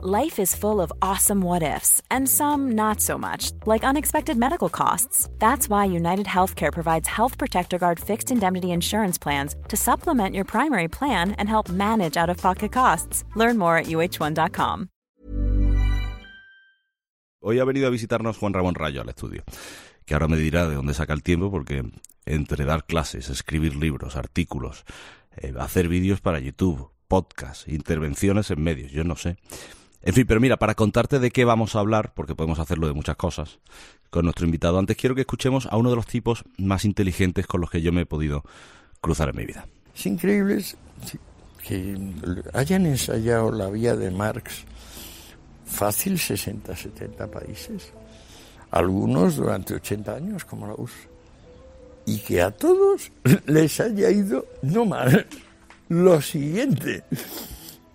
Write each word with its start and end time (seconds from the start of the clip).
Life 0.00 0.38
is 0.38 0.54
full 0.54 0.80
of 0.80 0.92
awesome 1.02 1.40
what 1.40 1.64
ifs, 1.64 2.00
and 2.08 2.28
some 2.28 2.76
not 2.76 3.00
so 3.00 3.18
much, 3.18 3.50
like 3.66 3.82
unexpected 3.82 4.36
medical 4.36 4.68
costs. 4.68 5.28
That's 5.40 5.68
why 5.68 5.86
United 5.86 6.26
Healthcare 6.26 6.72
provides 6.72 7.08
Health 7.08 7.36
Protector 7.36 7.78
Guard 7.78 7.98
fixed 7.98 8.30
indemnity 8.30 8.70
insurance 8.70 9.18
plans 9.18 9.56
to 9.66 9.76
supplement 9.76 10.36
your 10.36 10.44
primary 10.44 10.86
plan 10.86 11.32
and 11.32 11.48
help 11.48 11.68
manage 11.68 12.16
out 12.16 12.30
of 12.30 12.36
pocket 12.36 12.70
costs. 12.70 13.24
Learn 13.34 13.58
more 13.58 13.76
at 13.76 13.86
uh1.com. 13.86 14.88
Hoy 17.40 17.58
ha 17.58 17.64
venido 17.64 17.88
a 17.88 17.90
visitarnos 17.90 18.38
Juan 18.38 18.52
Ramón 18.52 18.76
Rayo 18.76 19.02
al 19.02 19.08
estudio, 19.08 19.42
que 20.06 20.14
ahora 20.14 20.28
me 20.28 20.36
dirá 20.36 20.68
de 20.68 20.76
dónde 20.76 20.94
saca 20.94 21.12
el 21.12 21.24
tiempo, 21.24 21.50
porque 21.50 21.82
entre 22.24 22.64
dar 22.64 22.86
clases, 22.86 23.30
escribir 23.30 23.74
libros, 23.74 24.14
artículos, 24.14 24.84
eh, 25.38 25.54
hacer 25.58 25.88
vídeos 25.88 26.20
para 26.20 26.38
YouTube, 26.38 26.92
podcasts, 27.08 27.66
intervenciones 27.66 28.52
en 28.52 28.62
medios, 28.62 28.92
yo 28.92 29.02
no 29.02 29.16
sé. 29.16 29.38
En 30.02 30.14
fin, 30.14 30.26
pero 30.26 30.40
mira, 30.40 30.56
para 30.56 30.74
contarte 30.74 31.18
de 31.18 31.30
qué 31.30 31.44
vamos 31.44 31.74
a 31.74 31.80
hablar, 31.80 32.12
porque 32.14 32.34
podemos 32.34 32.58
hacerlo 32.58 32.86
de 32.86 32.92
muchas 32.92 33.16
cosas, 33.16 33.58
con 34.10 34.24
nuestro 34.24 34.46
invitado, 34.46 34.78
antes 34.78 34.96
quiero 34.96 35.14
que 35.14 35.22
escuchemos 35.22 35.66
a 35.66 35.76
uno 35.76 35.90
de 35.90 35.96
los 35.96 36.06
tipos 36.06 36.44
más 36.56 36.84
inteligentes 36.84 37.46
con 37.46 37.60
los 37.60 37.70
que 37.70 37.82
yo 37.82 37.92
me 37.92 38.02
he 38.02 38.06
podido 38.06 38.44
cruzar 39.00 39.30
en 39.30 39.36
mi 39.36 39.44
vida. 39.44 39.66
Es 39.94 40.06
increíble 40.06 40.64
que 41.66 41.98
hayan 42.54 42.86
ensayado 42.86 43.52
la 43.52 43.68
vía 43.68 43.96
de 43.96 44.10
Marx 44.10 44.64
fácil 45.66 46.18
60, 46.18 46.74
70 46.74 47.26
países, 47.30 47.92
algunos 48.70 49.36
durante 49.36 49.74
80 49.74 50.14
años 50.14 50.44
como 50.44 50.66
la 50.66 50.74
USA, 50.74 51.08
y 52.06 52.18
que 52.18 52.40
a 52.40 52.50
todos 52.50 53.12
les 53.46 53.80
haya 53.80 54.10
ido 54.10 54.46
no 54.62 54.86
mal 54.86 55.26
lo 55.88 56.20
siguiente. 56.22 57.04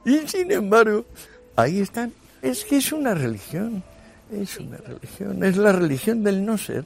Y 0.05 0.27
sin 0.27 0.51
embargo, 0.51 1.05
ahí 1.55 1.81
están. 1.81 2.13
Es 2.41 2.65
que 2.65 2.77
es 2.77 2.91
una 2.91 3.13
religión, 3.13 3.83
es 4.31 4.57
una 4.57 4.77
religión, 4.77 5.43
es 5.43 5.57
la 5.57 5.71
religión 5.71 6.23
del 6.23 6.45
no 6.45 6.57
ser. 6.57 6.85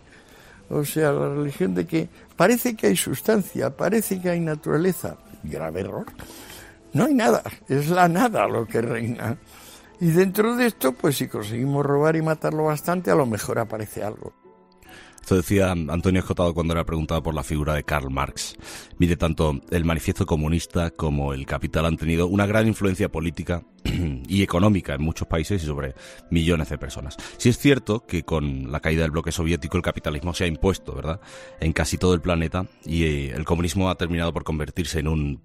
O 0.70 0.84
sea, 0.84 1.12
la 1.12 1.30
religión 1.30 1.74
de 1.74 1.86
que 1.86 2.10
parece 2.36 2.76
que 2.76 2.88
hay 2.88 2.96
sustancia, 2.96 3.70
parece 3.70 4.22
que 4.22 4.30
hay 4.30 4.40
naturaleza. 4.40 5.18
Grave 5.44 5.82
error. 5.82 6.06
No 6.94 7.06
hay 7.06 7.14
nada, 7.14 7.44
es 7.70 7.90
la 7.90 8.08
nada 8.08 8.48
lo 8.48 8.66
que 8.66 8.82
reina. 8.82 9.38
Y 10.00 10.12
dentro 10.12 10.56
de 10.56 10.68
esto, 10.68 10.94
pues 10.94 11.18
si 11.18 11.28
conseguimos 11.28 11.86
robar 11.86 12.16
y 12.16 12.22
matarlo 12.22 12.66
bastante, 12.66 13.10
a 13.10 13.16
lo 13.16 13.26
mejor 13.26 13.60
aparece 13.60 14.04
algo. 14.04 14.34
Esto 15.28 15.36
decía 15.36 15.72
Antonio 15.72 16.22
Escotado 16.22 16.54
cuando 16.54 16.74
era 16.74 16.86
preguntado 16.86 17.22
por 17.22 17.34
la 17.34 17.44
figura 17.44 17.74
de 17.74 17.84
Karl 17.84 18.10
Marx. 18.10 18.56
Mire, 18.98 19.18
tanto 19.18 19.60
el 19.72 19.84
manifiesto 19.84 20.26
comunista 20.26 20.90
como 20.90 21.34
el 21.34 21.46
capital 21.46 21.86
han 21.86 21.98
tenido 21.98 22.28
una 22.28 22.46
gran 22.46 22.66
influencia 22.66 23.10
política 23.10 23.62
y 23.84 24.42
económica 24.42 24.94
en 24.94 25.02
muchos 25.02 25.28
países 25.28 25.62
y 25.62 25.66
sobre 25.66 25.96
millones 26.32 26.70
de 26.70 26.78
personas. 26.78 27.18
Sí 27.36 27.50
es 27.50 27.58
cierto 27.58 28.06
que 28.06 28.24
con 28.24 28.72
la 28.72 28.80
caída 28.80 29.02
del 29.02 29.12
bloque 29.12 29.34
soviético 29.34 29.76
el 29.76 29.84
capitalismo 29.84 30.34
se 30.34 30.46
ha 30.46 30.48
impuesto, 30.48 30.96
¿verdad?, 30.96 31.20
en 31.60 31.74
casi 31.74 31.98
todo 31.98 32.14
el 32.14 32.22
planeta 32.22 32.66
y 32.86 33.04
eh, 33.04 33.32
el 33.36 33.44
comunismo 33.44 33.90
ha 33.90 33.96
terminado 33.96 34.32
por 34.32 34.46
convertirse 34.46 35.00
en 35.00 35.10
un 35.10 35.42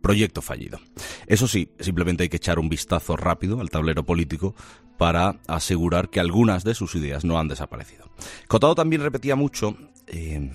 proyecto 0.00 0.42
fallido. 0.42 0.80
Eso 1.26 1.46
sí, 1.46 1.70
simplemente 1.78 2.22
hay 2.22 2.28
que 2.28 2.38
echar 2.38 2.58
un 2.58 2.68
vistazo 2.68 3.16
rápido 3.16 3.60
al 3.60 3.70
tablero 3.70 4.04
político 4.04 4.54
para 4.98 5.40
asegurar 5.46 6.10
que 6.10 6.20
algunas 6.20 6.64
de 6.64 6.74
sus 6.74 6.94
ideas 6.94 7.24
no 7.24 7.38
han 7.38 7.48
desaparecido. 7.48 8.10
Cotado 8.48 8.74
también 8.74 9.02
repetía 9.02 9.36
mucho 9.36 9.76
eh, 10.06 10.50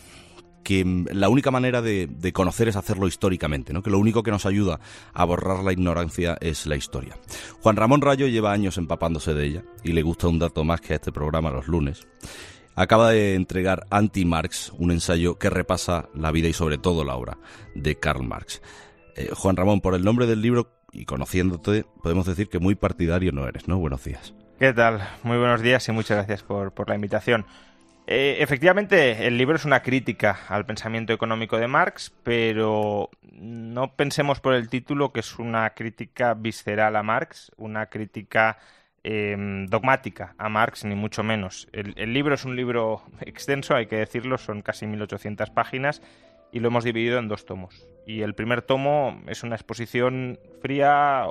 que 0.64 1.06
la 1.12 1.30
única 1.30 1.52
manera 1.52 1.82
de, 1.82 2.32
conocer 2.34 2.68
es 2.68 2.76
hacerlo 2.76 3.08
históricamente, 3.08 3.72
¿no? 3.72 3.82
que 3.82 3.92
lo 3.92 4.00
único 4.00 4.24
que 4.24 4.32
nos 4.32 4.46
ayuda 4.46 4.80
a 5.14 5.24
borrar 5.24 5.64
la 5.64 5.72
ignorancia 5.72 6.38
es 6.42 6.66
la 6.66 6.76
historia. 6.76 7.18
Juan 7.62 7.76
Ramón 7.76 8.02
Rayo 8.02 8.28
lleva 8.28 8.52
años 8.52 8.78
empapándose 8.78 9.34
de 9.34 9.46
ella 9.46 9.64
y 9.84 9.94
le 9.94 10.02
gusta 10.02 10.28
un 10.28 10.40
dato 10.40 10.64
más 10.64 10.82
que 10.82 10.94
a 10.94 10.96
este 10.98 11.12
programa 11.12 11.52
los 11.52 11.68
lunes 11.68 12.08
acaba 12.76 13.12
de 13.12 13.36
entregar 13.36 13.88
Anti-Marx, 13.90 14.74
un 14.78 14.92
ensayo 14.92 15.40
que 15.40 15.50
repasa 15.50 16.10
la 16.14 16.32
vida 16.32 16.48
y 16.48 16.54
sobre 16.54 16.78
todo 16.78 17.04
la 17.04 17.16
obra 17.16 17.38
de 17.74 17.98
Karl 17.98 18.24
Marx. 18.24 18.62
Eh, 19.16 19.30
Juan 19.34 19.56
Ramón, 19.56 19.80
por 19.80 19.96
el 19.96 20.04
nombre 20.04 20.26
del 20.26 20.42
libro 20.42 20.68
y 20.92 21.06
conociéndote, 21.06 21.86
podemos 22.04 22.26
decir 22.26 22.50
que 22.50 22.60
muy 22.60 22.76
partidario 22.76 23.32
no 23.32 23.48
eres, 23.48 23.68
¿no? 23.68 23.78
Buenos 23.78 24.04
días. 24.04 24.34
¿Qué 24.60 24.74
tal? 24.74 25.08
Muy 25.24 25.38
buenos 25.38 25.62
días 25.62 25.88
y 25.88 25.92
muchas 25.94 26.18
gracias 26.18 26.44
por, 26.44 26.90
la 26.90 26.96
invitación. 26.96 27.46
Eh, 28.08 28.38
efectivamente, 28.40 29.26
el 29.26 29.38
libro 29.38 29.56
es 29.56 29.66
una 29.66 29.82
crítica 29.82 30.40
al 30.50 30.66
pensamiento 30.66 31.14
económico 31.14 31.58
de 31.58 31.68
Marx, 31.68 32.14
pero 32.24 33.10
no 33.32 33.96
pensemos 33.96 34.42
por 34.42 34.54
el 34.54 34.70
título 34.70 35.14
que 35.14 35.22
es 35.22 35.40
una 35.40 35.70
crítica 35.72 36.34
visceral 36.34 36.96
a 36.98 37.04
Marx, 37.04 37.52
una 37.58 37.88
crítica 37.88 38.58
em, 39.04 39.66
dogmática 39.68 40.36
a 40.38 40.50
Marx, 40.50 40.84
ni 40.84 40.96
mucho 40.96 41.24
menos. 41.24 41.68
El, 41.72 41.94
el, 41.98 42.14
libro 42.14 42.36
es 42.36 42.44
un 42.44 42.56
libro 42.56 43.04
extenso, 43.22 43.76
hay 43.76 43.88
que 43.88 43.96
decirlo, 43.96 44.38
son 44.38 44.62
casi 44.62 44.86
1800 44.88 45.50
páginas 45.52 46.02
y 46.56 46.62
lo 46.62 46.70
hemos 46.70 46.86
dividido 46.86 47.20
en 47.20 47.28
dos 47.28 47.46
tomos. 47.46 47.86
Y 48.08 48.22
el 48.22 48.34
primer 48.34 48.62
tomo 48.62 49.22
es 49.28 49.44
una 49.44 49.56
exposición 49.56 50.40
fría, 50.62 51.26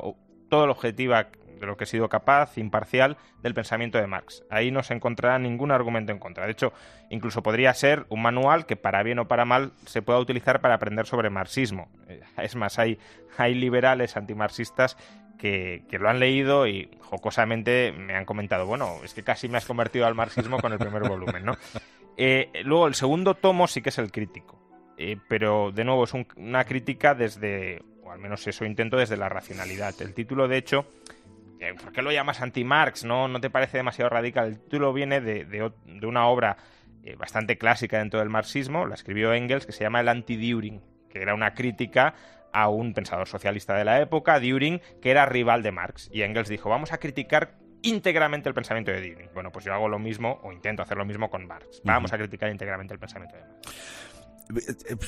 todo 0.50 0.66
lo 0.66 0.72
objetiva 0.72 1.28
de 1.58 1.64
lo 1.64 1.78
que 1.78 1.84
he 1.84 1.86
sido 1.86 2.10
capaz, 2.10 2.58
imparcial, 2.58 3.16
del 3.40 3.54
pensamiento 3.54 3.96
de 3.96 4.06
Marx. 4.06 4.44
Ahí 4.50 4.70
no 4.70 4.82
se 4.82 4.92
encontrará 4.92 5.38
ningún 5.38 5.70
argumento 5.70 6.12
en 6.12 6.18
contra. 6.18 6.44
De 6.44 6.52
hecho, 6.52 6.74
incluso 7.08 7.42
podría 7.42 7.72
ser 7.72 8.04
un 8.10 8.20
manual 8.20 8.66
que 8.66 8.76
para 8.76 9.02
bien 9.02 9.18
o 9.18 9.26
para 9.26 9.46
mal 9.46 9.72
se 9.86 10.02
pueda 10.02 10.18
utilizar 10.18 10.60
para 10.60 10.74
aprender 10.74 11.06
sobre 11.06 11.30
marxismo. 11.30 11.88
Eh, 12.06 12.20
es 12.42 12.54
más, 12.54 12.78
hay, 12.78 12.98
hay 13.38 13.54
liberales 13.54 14.18
antimarxistas 14.18 14.98
que, 15.38 15.84
que, 15.88 15.98
lo 15.98 16.10
han 16.10 16.20
leído 16.20 16.66
y 16.66 16.90
jocosamente 17.00 17.92
me 17.92 18.14
han 18.14 18.26
comentado, 18.26 18.66
bueno, 18.66 18.98
es 19.02 19.14
que 19.14 19.22
casi 19.22 19.48
me 19.48 19.56
has 19.56 19.64
convertido 19.64 20.04
al 20.04 20.14
marxismo 20.14 20.60
con 20.60 20.74
el 20.74 20.78
primer 20.78 21.08
volumen, 21.08 21.46
¿no? 21.46 21.56
Eh, 22.16 22.50
luego, 22.62 22.86
el 22.86 22.94
segundo 22.94 23.34
tomo 23.34 23.66
sí 23.66 23.82
que 23.82 23.88
es 23.88 23.98
el 23.98 24.12
crítico. 24.12 24.63
Eh, 24.96 25.16
pero 25.28 25.72
de 25.72 25.84
nuevo 25.84 26.04
es 26.04 26.12
una 26.36 26.64
crítica 26.64 27.14
desde, 27.14 27.82
o 28.02 28.12
al 28.12 28.18
menos 28.18 28.46
eso 28.46 28.64
intento, 28.64 28.96
desde 28.96 29.16
la 29.16 29.28
racionalidad. 29.28 29.94
El 30.00 30.14
título, 30.14 30.46
de 30.48 30.56
hecho, 30.56 30.86
eh, 31.60 31.74
¿por 31.80 31.92
qué 31.92 32.02
lo 32.02 32.12
llamas 32.12 32.40
anti-Marx? 32.40 33.04
¿No? 33.04 33.28
¿No 33.28 33.40
te 33.40 33.50
parece 33.50 33.78
demasiado 33.78 34.10
radical? 34.10 34.48
El 34.48 34.58
título 34.60 34.92
viene 34.92 35.20
de, 35.20 35.72
una 36.06 36.26
obra 36.26 36.56
eh, 37.02 37.16
bastante 37.16 37.58
clásica 37.58 37.98
dentro 37.98 38.20
del 38.20 38.28
marxismo, 38.28 38.86
la 38.86 38.94
escribió 38.94 39.32
Engels, 39.32 39.66
que 39.66 39.72
se 39.72 39.84
llama 39.84 40.00
El 40.00 40.08
anti-Düring, 40.08 40.80
que 41.10 41.22
era 41.22 41.34
una 41.34 41.54
crítica 41.54 42.14
a 42.52 42.68
un 42.68 42.94
pensador 42.94 43.26
socialista 43.26 43.74
de 43.74 43.84
la 43.84 44.00
época, 44.00 44.38
Düring, 44.38 44.80
que 45.02 45.10
era 45.10 45.26
rival 45.26 45.62
de 45.62 45.72
Marx. 45.72 46.08
Y 46.12 46.22
Engels 46.22 46.48
dijo, 46.48 46.70
vamos 46.70 46.92
a 46.92 46.98
criticar 46.98 47.56
íntegramente 47.82 48.48
el 48.48 48.54
pensamiento 48.54 48.92
de 48.92 49.00
Düring. 49.00 49.28
Bueno, 49.34 49.50
pues 49.50 49.64
yo 49.64 49.74
hago 49.74 49.88
lo 49.88 49.98
mismo, 49.98 50.40
o 50.44 50.52
intento 50.52 50.82
hacer 50.82 50.96
lo 50.96 51.04
mismo 51.04 51.30
con 51.30 51.46
Marx. 51.46 51.82
Vamos 51.84 52.12
a 52.12 52.18
criticar 52.18 52.50
íntegramente 52.50 52.94
el 52.94 53.00
pensamiento 53.00 53.36
de 53.36 53.42
Marx. 53.42 54.13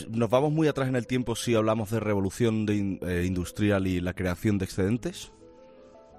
¿Nos 0.08 0.30
vamos 0.30 0.52
muy 0.52 0.69
atrás 0.69 0.88
en 0.88 0.97
el 0.97 1.06
tiempo 1.06 1.36
si 1.36 1.54
hablamos 1.54 1.91
de 1.91 2.00
revolución 2.00 2.66
eh, 2.69 3.24
industrial 3.26 3.86
y 3.86 4.00
la 4.00 4.14
creación 4.14 4.58
de 4.58 4.64
excedentes? 4.64 5.32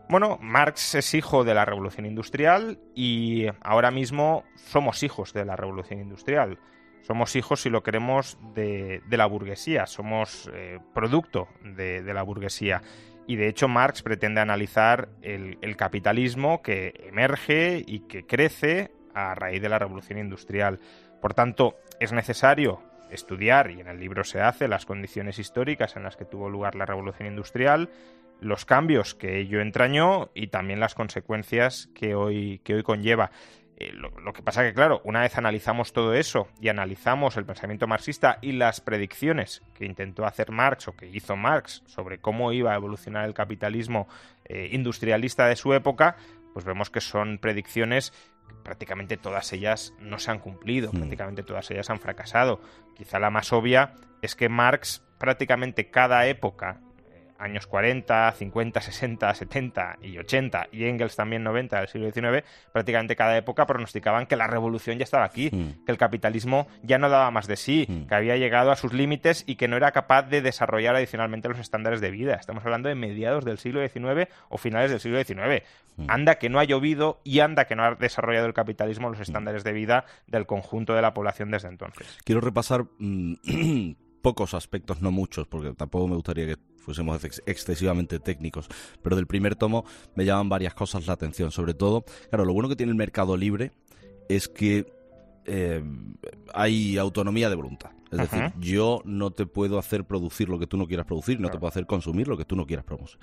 Bueno, 0.10 0.38
Marx 0.42 0.96
es 0.96 1.14
hijo 1.14 1.44
de 1.44 1.54
la 1.54 1.66
revolución 1.66 2.06
industrial 2.06 2.80
y 2.96 3.48
ahora 3.62 3.92
mismo 3.92 4.44
somos 4.56 5.04
hijos 5.04 5.34
de 5.34 5.46
la 5.46 5.56
revolución 5.56 6.00
industrial. 6.00 6.60
Somos 7.02 7.36
hijos, 7.36 7.62
si 7.62 7.70
lo 7.70 7.84
queremos, 7.84 8.38
de, 8.54 9.02
la 9.10 9.26
burguesía, 9.26 9.86
somos 9.86 10.50
eh, 10.54 10.80
producto 10.94 11.48
de, 11.64 12.02
la 12.02 12.24
burguesía. 12.24 12.82
Y 13.28 13.36
de 13.36 13.50
hecho 13.50 13.68
Marx 13.68 14.02
pretende 14.02 14.40
analizar 14.40 15.10
el 15.22 15.76
capitalismo 15.76 16.62
que 16.62 16.94
emerge 17.08 17.84
y 17.86 18.02
que 18.02 18.26
crece 18.26 18.92
a 19.14 19.36
raíz 19.36 19.62
de 19.62 19.70
la 19.70 19.80
revolución 19.80 20.20
industrial. 20.20 20.80
Por 21.22 21.34
tanto, 21.34 21.76
es 22.00 22.14
necesario 22.14 22.82
estudiar, 23.12 23.72
y 23.72 23.82
en 23.82 23.88
el 23.88 24.00
libro 24.00 24.24
se 24.24 24.42
hace, 24.42 24.68
las 24.68 24.86
condiciones 24.86 25.40
históricas 25.40 25.96
en 25.96 26.04
las 26.04 26.16
que 26.16 26.26
tuvo 26.26 26.50
lugar 26.50 26.76
la 26.76 26.86
revolución 26.86 27.28
industrial, 27.28 27.90
los 28.40 28.66
cambios 28.66 29.16
que 29.16 29.40
ello 29.40 29.62
entrañó 29.62 30.30
y 30.34 30.48
también 30.48 30.80
las 30.80 30.96
consecuencias 30.96 31.90
que 31.96 32.16
hoy, 32.16 32.60
que 32.64 32.76
hoy 32.76 32.84
conlleva. 32.84 33.32
Eh, 33.80 33.94
lo, 33.94 34.34
que 34.34 34.42
pasa 34.42 34.64
que, 34.64 34.74
claro, 34.74 35.02
una 35.04 35.22
vez 35.22 35.38
analizamos 35.38 35.94
todo 35.94 36.16
eso 36.16 36.48
y 36.60 36.70
analizamos 36.70 37.38
el 37.38 37.46
pensamiento 37.46 37.86
marxista 37.86 38.40
y 38.42 38.54
las 38.54 38.82
predicciones 38.82 39.62
que 39.76 39.86
intentó 39.86 40.26
hacer 40.26 40.52
Marx 40.52 40.88
o 40.88 40.96
que 40.96 41.08
hizo 41.08 41.36
Marx 41.36 41.84
sobre 41.86 42.18
cómo 42.18 42.52
iba 42.54 42.74
a 42.74 42.76
evolucionar 42.76 43.26
el 43.26 43.36
capitalismo 43.36 44.08
eh, 44.46 44.70
industrialista 44.72 45.46
de 45.46 45.56
su 45.56 45.74
época, 45.74 46.16
pues 46.54 46.66
vemos 46.66 46.90
que 46.90 47.02
son 47.02 47.38
predicciones 47.38 48.14
prácticamente 48.64 49.18
todas 49.18 49.52
ellas 49.54 49.94
no 50.00 50.20
se 50.20 50.32
han 50.32 50.40
cumplido, 50.40 50.92
hmm. 50.92 50.98
prácticamente 50.98 51.44
todas 51.44 51.70
ellas 51.72 51.90
han 51.90 52.00
fracasado. 52.00 52.60
Quizá 52.96 53.20
la 53.20 53.30
más 53.30 53.54
obvia 53.54 53.94
es 54.22 54.36
que 54.36 54.50
Marx 54.50 55.04
prácticamente 55.18 55.90
cada 55.90 56.26
época 56.28 56.82
años 57.40 57.68
40, 57.68 58.32
50, 58.32 58.82
60, 58.82 59.34
70 59.34 59.98
y 60.02 60.18
80, 60.18 60.68
y 60.72 60.86
Engels 60.86 61.16
también 61.16 61.44
90 61.44 61.80
del 61.80 61.88
siglo 61.88 62.12
XIX, 62.12 62.46
prácticamente 62.72 63.16
cada 63.16 63.38
época 63.38 63.66
pronosticaban 63.66 64.26
que 64.26 64.36
la 64.36 64.48
revolución 64.48 64.98
ya 64.98 65.04
estaba 65.04 65.26
aquí, 65.26 65.50
hmm. 65.52 65.86
que 65.86 65.92
el 65.92 65.98
capitalismo 65.98 66.68
ya 66.84 66.98
no 66.98 67.10
daba 67.10 67.32
más 67.32 67.48
de 67.48 67.56
sí, 67.56 67.86
hmm. 67.88 68.08
que 68.08 68.16
había 68.16 68.38
llegado 68.38 68.72
a 68.72 68.76
sus 68.76 68.94
límites 68.94 69.44
y 69.48 69.56
que 69.56 69.68
no 69.68 69.78
era 69.78 69.92
capaz 69.92 70.24
de 70.24 70.42
desarrollar 70.42 70.96
adicionalmente 70.96 71.50
los 71.50 71.60
estándares 71.60 72.02
de 72.02 72.12
vida. 72.12 72.36
Estamos 72.36 72.64
hablando 72.66 72.90
de 72.90 72.96
mediados 72.96 73.46
del 73.46 73.58
siglo 73.58 73.88
XIX 73.88 74.30
o 74.50 74.58
finales 74.58 74.92
del 74.92 75.00
siglo 75.00 75.24
XIX. 75.24 75.64
Hmm. 75.96 76.06
Anda 76.10 76.36
que 76.36 76.50
no 76.50 76.60
ha 76.60 76.64
llovido 76.64 77.22
y 77.24 77.40
anda 77.40 77.66
que 77.66 77.76
no 77.76 77.84
ha 77.84 77.96
desarrollado 77.96 78.48
el 78.48 78.54
capitalismo 78.54 79.10
los 79.10 79.20
estándares 79.20 79.64
de 79.64 79.74
vida 79.74 80.06
del 80.28 80.46
conjunto 80.46 80.94
de 80.94 81.02
la 81.02 81.14
población 81.14 81.52
desde 81.52 81.70
entonces. 81.70 82.18
Quiero 82.24 82.42
repasar 82.42 82.86
mm, 83.00 83.34
pocos 84.28 84.54
aspectos, 84.54 85.02
no 85.02 85.10
muchos, 85.10 85.48
porque 85.48 85.72
tampoco 85.72 86.06
me 86.06 86.16
gustaría 86.16 86.46
que 86.46 86.58
fuésemos 86.80 87.24
excesivamente 87.24 88.20
técnicos, 88.20 88.68
pero 89.02 89.16
del 89.16 89.26
primer 89.26 89.56
tomo 89.56 89.86
me 90.16 90.26
llaman 90.26 90.50
varias 90.50 90.74
cosas 90.74 91.08
la 91.08 91.14
atención, 91.14 91.50
sobre 91.50 91.74
todo, 91.74 92.04
claro, 92.30 92.44
lo 92.44 92.52
bueno 92.52 92.68
que 92.68 92.76
tiene 92.76 92.92
el 92.92 92.98
mercado 92.98 93.38
libre 93.38 93.72
es 94.28 94.50
que 94.50 94.86
eh, 95.46 95.82
hay 96.54 96.98
autonomía 96.98 97.50
de 97.50 97.56
voluntad. 97.56 97.92
Es 98.12 98.20
decir, 98.20 98.52
yo 98.60 99.02
no 99.06 99.32
te 99.32 99.46
puedo 99.46 99.80
hacer 99.80 100.04
producir 100.04 100.50
lo 100.50 100.60
que 100.60 100.68
tú 100.68 100.76
no 100.76 100.88
quieras 100.88 101.06
producir, 101.06 101.40
no 101.40 101.50
te 101.50 101.58
puedo 101.58 101.70
hacer 101.70 101.86
consumir 101.86 102.28
lo 102.28 102.38
que 102.38 102.44
tú 102.44 102.58
no 102.58 102.66
quieras 102.66 102.84
producir. 102.84 103.20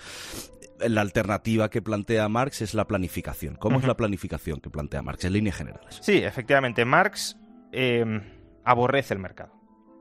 La 0.78 1.02
alternativa 1.02 1.68
que 1.68 1.82
plantea 1.82 2.26
Marx 2.30 2.62
es 2.62 2.72
la 2.72 2.86
planificación. 2.86 3.56
¿Cómo 3.56 3.78
es 3.78 3.86
la 3.86 3.94
planificación 3.94 4.58
que 4.60 4.70
plantea 4.70 5.02
Marx 5.02 5.26
en 5.26 5.34
líneas 5.34 5.56
generales? 5.56 5.98
Sí, 6.00 6.16
efectivamente, 6.16 6.86
Marx 6.86 7.36
eh, 7.72 8.22
aborrece 8.64 9.12
el 9.12 9.20
mercado. 9.20 9.52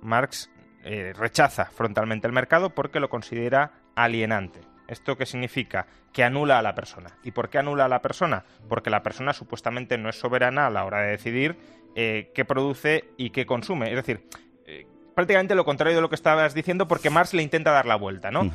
Marx 0.01 0.49
eh, 0.83 1.13
rechaza 1.15 1.65
frontalmente 1.65 2.27
el 2.27 2.33
mercado 2.33 2.71
porque 2.71 2.99
lo 2.99 3.09
considera 3.09 3.71
alienante. 3.95 4.59
¿Esto 4.87 5.17
qué 5.17 5.25
significa? 5.25 5.87
Que 6.11 6.25
anula 6.25 6.59
a 6.59 6.61
la 6.61 6.75
persona. 6.75 7.17
¿Y 7.23 7.31
por 7.31 7.49
qué 7.49 7.57
anula 7.57 7.85
a 7.85 7.87
la 7.87 8.01
persona? 8.01 8.43
Porque 8.67 8.89
la 8.89 9.01
persona 9.01 9.31
supuestamente 9.31 9.97
no 9.97 10.09
es 10.09 10.19
soberana 10.19 10.67
a 10.67 10.69
la 10.69 10.83
hora 10.83 11.01
de 11.01 11.11
decidir 11.11 11.57
eh, 11.95 12.31
qué 12.35 12.43
produce 12.43 13.05
y 13.15 13.29
qué 13.29 13.45
consume. 13.45 13.89
Es 13.89 13.95
decir, 13.95 14.27
eh, 14.65 14.85
prácticamente 15.15 15.55
lo 15.55 15.63
contrario 15.63 15.95
de 15.95 16.01
lo 16.01 16.09
que 16.09 16.15
estabas 16.15 16.53
diciendo 16.53 16.85
porque 16.87 17.09
Marx 17.09 17.33
le 17.33 17.43
intenta 17.43 17.71
dar 17.71 17.85
la 17.85 17.95
vuelta, 17.95 18.29
¿no? 18.29 18.51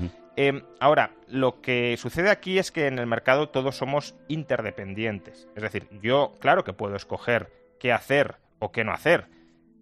ahora, 0.78 1.10
lo 1.26 1.60
que 1.60 1.96
sucede 1.96 2.30
aquí 2.30 2.58
es 2.58 2.70
que 2.70 2.86
en 2.86 3.00
el 3.00 3.06
mercado 3.06 3.48
todos 3.48 3.76
somos 3.76 4.14
interdependientes. 4.28 5.48
Es 5.56 5.62
decir, 5.64 5.88
yo, 6.00 6.34
claro 6.38 6.62
que 6.62 6.72
puedo 6.72 6.94
escoger 6.94 7.50
qué 7.80 7.92
hacer 7.92 8.36
o 8.60 8.70
qué 8.70 8.84
no 8.84 8.92
hacer, 8.92 9.26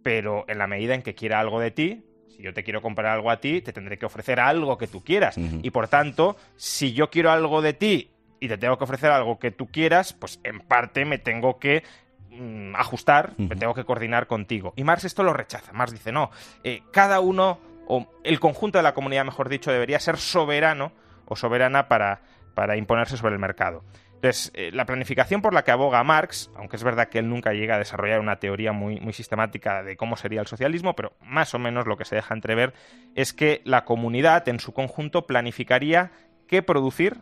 pero 0.03 0.47
en 0.49 0.57
la 0.57 0.67
medida 0.67 0.95
en 0.95 1.03
que 1.03 1.15
quiera 1.15 1.41
algo 1.41 1.61
de 1.61 1.73
ti, 1.73 2.06
si 2.29 2.43
yo 2.43 2.53
te 2.53 2.63
quiero 2.63 2.83
comprar 2.83 3.13
algo 3.13 3.31
a 3.31 3.41
ti, 3.41 3.61
te 3.63 3.73
tendré 3.73 3.99
que 3.99 4.07
ofrecer 4.07 4.41
algo 4.41 4.79
que 4.79 4.87
tú 4.87 5.03
quieras. 5.03 5.37
Y 5.39 5.71
por 5.71 5.89
tanto, 5.89 6.37
si 6.57 6.93
yo 6.93 7.11
quiero 7.11 7.31
algo 7.31 7.63
de 7.63 7.73
ti 7.73 8.11
y 8.41 8.49
te 8.49 8.59
tengo 8.59 8.77
que 8.79 8.85
ofrecer 8.85 9.11
algo 9.11 9.39
que 9.39 9.51
tú 9.51 9.67
quieras, 9.67 10.13
pues 10.13 10.41
en 10.45 10.61
parte 10.61 11.05
me 11.05 11.19
tengo 11.19 11.59
que 11.59 11.83
mm, 12.31 12.75
ajustar, 12.77 13.33
me 13.39 13.57
tengo 13.57 13.75
que 13.75 13.85
coordinar 13.85 14.27
contigo. 14.27 14.73
Y 14.77 14.85
Marx 14.85 15.05
esto 15.05 15.23
lo 15.23 15.33
rechaza. 15.33 15.73
Marx 15.73 15.93
dice, 15.93 16.13
no, 16.13 16.31
eh, 16.65 16.83
cada 16.93 17.21
uno, 17.21 17.59
o 17.87 18.07
el 18.25 18.41
conjunto 18.41 18.79
de 18.79 18.83
la 18.83 18.95
comunidad, 18.95 19.25
mejor 19.25 19.49
dicho, 19.49 19.73
debería 19.73 19.99
ser 20.01 20.19
soberano 20.19 20.93
o 21.27 21.37
soberana 21.37 21.89
para, 21.89 22.21
para 22.55 22.77
imponerse 22.77 23.17
sobre 23.17 23.35
el 23.35 23.41
mercado. 23.41 23.83
Entonces, 24.17 24.51
eh, 24.55 24.71
la 24.73 24.87
planificación 24.87 25.43
por 25.43 25.53
la 25.53 25.63
que 25.63 25.71
aboga 25.71 26.03
Marx, 26.03 26.51
aunque 26.57 26.77
es 26.77 26.83
verdad 26.83 27.09
que 27.09 27.19
él 27.19 27.29
nunca 27.29 27.53
llega 27.53 27.77
a 27.77 27.79
desarrollar 27.79 28.21
una 28.21 28.37
teoría 28.37 28.73
muy, 28.73 28.99
muy 28.99 29.13
sistemática 29.13 29.83
de 29.83 29.97
cómo 29.97 30.17
sería 30.17 30.41
el 30.41 30.47
socialismo, 30.47 30.97
pero 30.97 31.13
más 31.21 31.55
o 31.55 31.59
menos 31.59 31.87
lo 31.87 31.97
que 31.97 32.07
se 32.07 32.17
deja 32.17 32.35
entrever 32.35 32.73
es 33.15 33.33
que 33.33 33.61
la 33.65 33.85
comunidad 33.85 34.49
en 34.49 34.59
su 34.59 34.73
conjunto 34.73 35.27
planificaría 35.27 36.13
qué 36.49 36.63
producir 36.63 37.19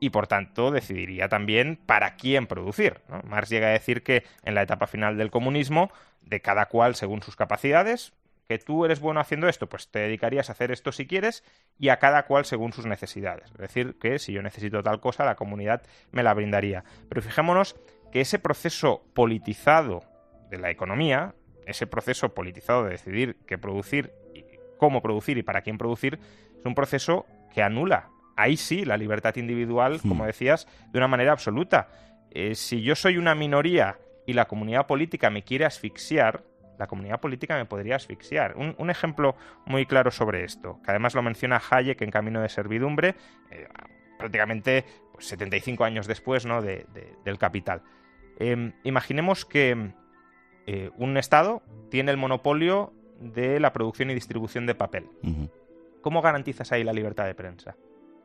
y 0.00 0.10
por 0.10 0.26
tanto 0.26 0.70
decidiría 0.70 1.28
también 1.28 1.78
para 1.86 2.16
quién 2.16 2.46
producir. 2.46 3.00
Marx 3.24 3.48
llega 3.48 3.68
a 3.68 3.70
decir 3.70 4.02
que 4.02 4.24
en 4.42 4.54
la 4.54 4.62
etapa 4.62 4.86
final 4.86 5.16
del 5.16 5.30
comunismo, 5.30 5.90
de 6.20 6.40
cada 6.40 6.66
cual 6.66 6.96
según 6.96 7.22
sus 7.22 7.36
capacidades, 7.36 8.12
que 8.48 8.58
tú 8.58 8.84
eres 8.84 9.00
bueno 9.00 9.20
haciendo 9.20 9.48
esto, 9.48 9.68
pues 9.68 9.88
te 9.88 10.00
dedicarías 10.00 10.48
a 10.48 10.52
hacer 10.52 10.70
esto 10.70 10.92
si 10.92 11.06
quieres 11.06 11.44
y 11.78 11.88
a 11.88 11.98
cada 11.98 12.26
cual 12.26 12.44
según 12.44 12.72
sus 12.72 12.86
necesidades. 12.86 13.50
Es 13.52 13.58
decir, 13.58 13.96
que 13.98 14.18
si 14.18 14.32
yo 14.32 14.42
necesito 14.42 14.82
tal 14.82 15.00
cosa, 15.00 15.24
la 15.24 15.34
comunidad 15.34 15.82
me 16.12 16.22
la 16.22 16.34
brindaría. 16.34 16.84
Pero 17.08 17.22
fijémonos 17.22 17.76
que 18.12 18.20
ese 18.20 18.38
proceso 18.38 19.02
politizado 19.14 20.04
de 20.50 20.58
la 20.58 20.70
economía, 20.70 21.34
ese 21.66 21.86
proceso 21.86 22.34
politizado 22.34 22.84
de 22.84 22.90
decidir 22.90 23.36
qué 23.46 23.58
producir, 23.58 24.12
y 24.34 24.44
cómo 24.78 25.00
producir 25.00 25.38
y 25.38 25.42
para 25.42 25.62
quién 25.62 25.78
producir, 25.78 26.18
es 26.58 26.64
un 26.66 26.74
proceso 26.74 27.26
que 27.52 27.62
anula, 27.62 28.10
ahí 28.36 28.56
sí, 28.56 28.84
la 28.84 28.96
libertad 28.96 29.34
individual, 29.36 30.00
como 30.02 30.24
hmm. 30.24 30.26
decías, 30.26 30.68
de 30.92 30.98
una 30.98 31.08
manera 31.08 31.32
absoluta. 31.32 31.88
Eh, 32.30 32.54
si 32.54 32.82
yo 32.82 32.94
soy 32.94 33.16
una 33.16 33.34
minoría 33.34 33.98
y 34.26 34.32
la 34.32 34.46
comunidad 34.46 34.86
política 34.86 35.30
me 35.30 35.44
quiere 35.44 35.64
asfixiar, 35.64 36.42
la 36.78 36.86
comunidad 36.86 37.20
política 37.20 37.56
me 37.56 37.66
podría 37.66 37.96
asfixiar. 37.96 38.56
Un, 38.56 38.90
ejemplo 38.90 39.36
muy 39.66 39.86
claro 39.86 40.10
sobre 40.10 40.44
esto, 40.44 40.80
que 40.84 40.90
además 40.90 41.14
lo 41.14 41.22
menciona 41.22 41.60
Hayek 41.70 42.00
en 42.02 42.10
Camino 42.10 42.40
de 42.40 42.48
Servidumbre, 42.48 43.14
eh, 43.50 43.68
prácticamente 44.18 44.84
75 45.18 45.78
pues, 45.78 45.86
años 45.86 46.06
después 46.06 46.46
¿no? 46.46 46.62
del 46.62 47.38
capital. 47.38 47.82
Em, 48.38 48.72
imaginemos 48.82 49.44
que 49.44 49.92
eh, 50.66 50.90
un 50.96 51.16
Estado 51.16 51.62
tiene 51.90 52.10
el 52.10 52.16
monopolio 52.16 52.92
de 53.20 53.60
la 53.60 53.72
producción 53.72 54.10
y 54.10 54.14
distribución 54.14 54.66
de 54.66 54.74
papel. 54.74 55.08
¿Cómo 56.00 56.20
garantizas 56.20 56.72
ahí 56.72 56.84
la 56.84 56.92
libertad 56.92 57.26
de 57.26 57.34
prensa? 57.34 57.76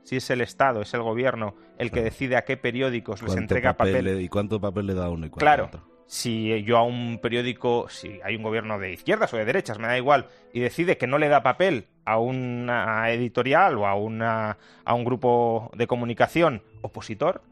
Si 0.04 0.16
es 0.16 0.30
el 0.30 0.42
Estado, 0.42 0.82
es 0.82 0.94
el 0.94 1.02
gobierno 1.02 1.56
el 1.78 1.92
que 1.92 2.02
decide 2.02 2.36
a 2.36 2.44
qué 2.44 2.58
periódicos 2.58 3.22
les 3.22 3.36
entrega 3.36 3.78
papel. 3.78 4.22
¿Y 4.22 4.28
cuánto 4.28 4.60
papel 4.60 4.88
le 4.88 4.94
da 4.96 5.10
uno 5.10 5.28
y 5.28 5.30
cuánto 5.30 5.40
claro, 5.40 5.66
otro? 5.66 5.89
Si 6.10 6.64
yo 6.64 6.78
a 6.78 6.84
un 6.84 7.20
periódico, 7.22 7.88
si 7.88 8.20
hay 8.24 8.36
un 8.36 8.42
gobierno 8.42 8.80
de 8.80 8.94
izquierdas 8.94 9.32
o 9.32 9.38
de 9.38 9.46
derechas, 9.46 9.78
me 9.78 9.86
da 9.86 9.96
igual, 9.96 10.26
y 10.52 10.60
decide 10.60 10.98
que 10.98 11.06
no 11.06 11.20
le 11.20 11.28
da 11.28 11.44
papel 11.44 11.86
a 12.04 12.18
una 12.18 13.12
editorial 13.12 13.78
o 13.78 13.86
a, 13.86 13.94
una, 13.94 14.58
a 14.86 14.94
un 14.96 15.06
grupo 15.06 15.70
de 15.76 15.86
comunicación 15.86 16.64
opositor, 16.82 17.44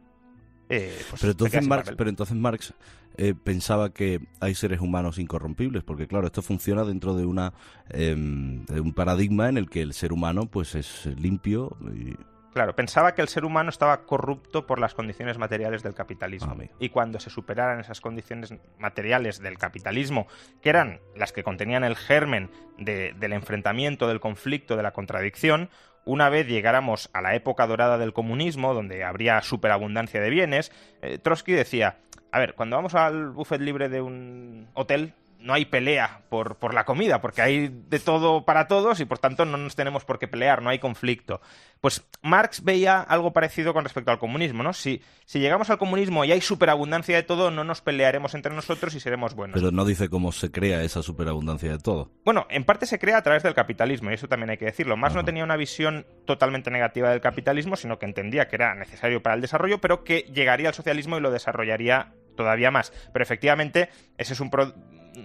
eh, 0.70 0.98
pues 1.08 1.22
pero, 1.22 1.32
entonces 1.34 1.68
Marx, 1.68 1.94
pero 1.96 2.10
entonces 2.10 2.36
Marx 2.36 2.74
eh, 3.18 3.36
pensaba 3.42 3.94
que 3.94 4.22
hay 4.40 4.56
seres 4.56 4.82
humanos 4.82 5.20
incorrompibles, 5.20 5.84
porque 5.84 6.08
claro, 6.08 6.26
esto 6.26 6.42
funciona 6.42 6.84
dentro 6.84 7.14
de, 7.16 7.28
una, 7.28 7.54
em, 7.90 8.66
de 8.66 8.82
un 8.82 8.92
paradigma 8.92 9.50
en 9.50 9.58
el 9.58 9.70
que 9.70 9.84
el 9.84 9.94
ser 9.94 10.12
humano 10.12 10.48
pues 10.48 10.74
es 10.74 11.06
limpio 11.20 11.78
y 11.96 12.16
Claro, 12.54 12.76
pensaba 12.76 13.14
que 13.14 13.22
el 13.22 13.28
ser 13.28 13.46
humano 13.46 13.70
estaba 13.70 14.06
corrupto 14.06 14.66
por 14.66 14.80
las 14.80 14.96
condiciones 14.96 15.38
materiales 15.38 15.84
del 15.84 15.94
capitalismo. 15.94 16.56
Y 16.80 16.90
cuando 16.90 17.20
se 17.20 17.30
superaran 17.30 17.80
esas 17.80 18.02
condiciones 18.02 18.54
materiales 18.80 19.40
del 19.40 19.58
capitalismo, 19.58 20.28
que 20.62 20.70
eran 20.70 21.00
las 21.16 21.34
que 21.34 21.44
contenían 21.44 21.84
el 21.84 21.96
germen 21.96 22.50
del 22.78 23.34
enfrentamiento, 23.34 24.08
del 24.08 24.20
conflicto, 24.20 24.76
de 24.76 24.84
la 24.84 24.92
contradicción, 24.92 25.70
una 26.06 26.30
vez 26.30 26.48
llegáramos 26.48 27.10
a 27.14 27.22
la 27.22 27.36
época 27.36 27.68
dorada 27.68 27.98
del 27.98 28.14
comunismo, 28.14 28.74
donde 28.74 29.04
habría 29.04 29.42
superabundancia 29.42 30.22
de 30.22 30.30
bienes, 30.30 30.72
eh, 31.02 31.18
Trotsky 31.18 31.52
decía, 31.52 31.98
a 32.32 32.40
ver, 32.40 32.54
cuando 32.54 32.78
vamos 32.78 32.96
al 32.96 33.32
buffet 33.32 33.62
libre 33.62 33.90
de 33.90 34.02
un 34.02 34.70
hotel, 34.74 35.14
no 35.40 35.54
hay 35.54 35.66
pelea 35.66 36.22
por, 36.30 36.56
por, 36.58 36.74
la 36.74 36.86
comida, 36.86 37.22
porque 37.22 37.42
hay 37.42 37.68
de 37.70 38.00
todo 38.00 38.44
para 38.46 38.68
todos 38.68 39.00
y 39.00 39.06
por 39.06 39.20
tanto 39.20 39.46
no 39.46 39.58
nos 39.58 39.76
tenemos 39.76 40.04
por 40.04 40.20
qué 40.20 40.28
pelear, 40.28 40.62
no 40.62 40.70
hay 40.70 40.80
conflicto. 40.80 41.42
Pues 41.80 42.06
Marx 42.22 42.64
veía 42.64 43.00
algo 43.02 43.34
parecido 43.34 43.74
con 43.74 43.84
respecto 43.84 44.12
al 44.12 44.20
comunismo, 44.20 44.64
¿no? 44.64 44.74
Si, 44.74 45.02
si 45.26 45.40
llegamos 45.40 45.70
al 45.70 45.78
comunismo 45.78 46.26
y 46.26 46.32
hay 46.32 46.42
superabundancia 46.42 47.16
de 47.16 47.24
todo, 47.24 47.52
no 47.52 47.64
nos 47.64 47.82
pelearemos 47.82 48.34
entre 48.34 48.54
nosotros 48.54 48.96
y 48.96 49.00
seremos 49.00 49.36
buenos. 49.36 49.60
Pero 49.60 49.72
no 49.72 49.86
dice 49.86 50.10
cómo 50.10 50.32
se 50.32 50.52
crea 50.52 50.82
esa 50.84 51.04
superabundancia 51.04 51.72
de 51.72 51.78
todo. 51.78 52.12
Bueno, 52.26 52.48
en 52.50 52.64
parte 52.64 52.86
se 52.86 53.00
crea 53.00 53.18
a 53.18 53.24
través 53.24 53.44
del 53.44 53.54
capitalismo, 53.54 54.12
y 54.12 54.16
eso 54.16 54.28
también 54.28 54.50
hay 54.50 54.58
que 54.58 54.66
decirlo. 54.66 54.98
Marx 54.98 55.16
no 55.16 55.26
tenía 55.26 55.44
una 55.44 55.56
visión 55.56 56.06
totalmente 56.26 56.72
negativa 56.72 57.10
del 57.10 57.22
capitalismo, 57.22 57.76
sino 57.76 58.00
que 58.00 58.06
entendía 58.06 58.48
que 58.48 58.56
era 58.56 58.76
necesario 58.76 59.22
para 59.22 59.36
el 59.36 59.42
desarrollo, 59.42 59.80
pero 59.80 60.04
que 60.04 60.22
llegaría 60.34 60.70
al 60.70 60.76
socialismo 60.76 61.18
y 61.18 61.22
lo 61.22 61.32
desarrollaría 61.32 62.14
todavía 62.36 62.72
más. 62.72 62.94
Pero 63.12 63.24
efectivamente, 63.24 63.90
ese 64.18 64.34
es 64.34 64.40
un, 64.40 64.50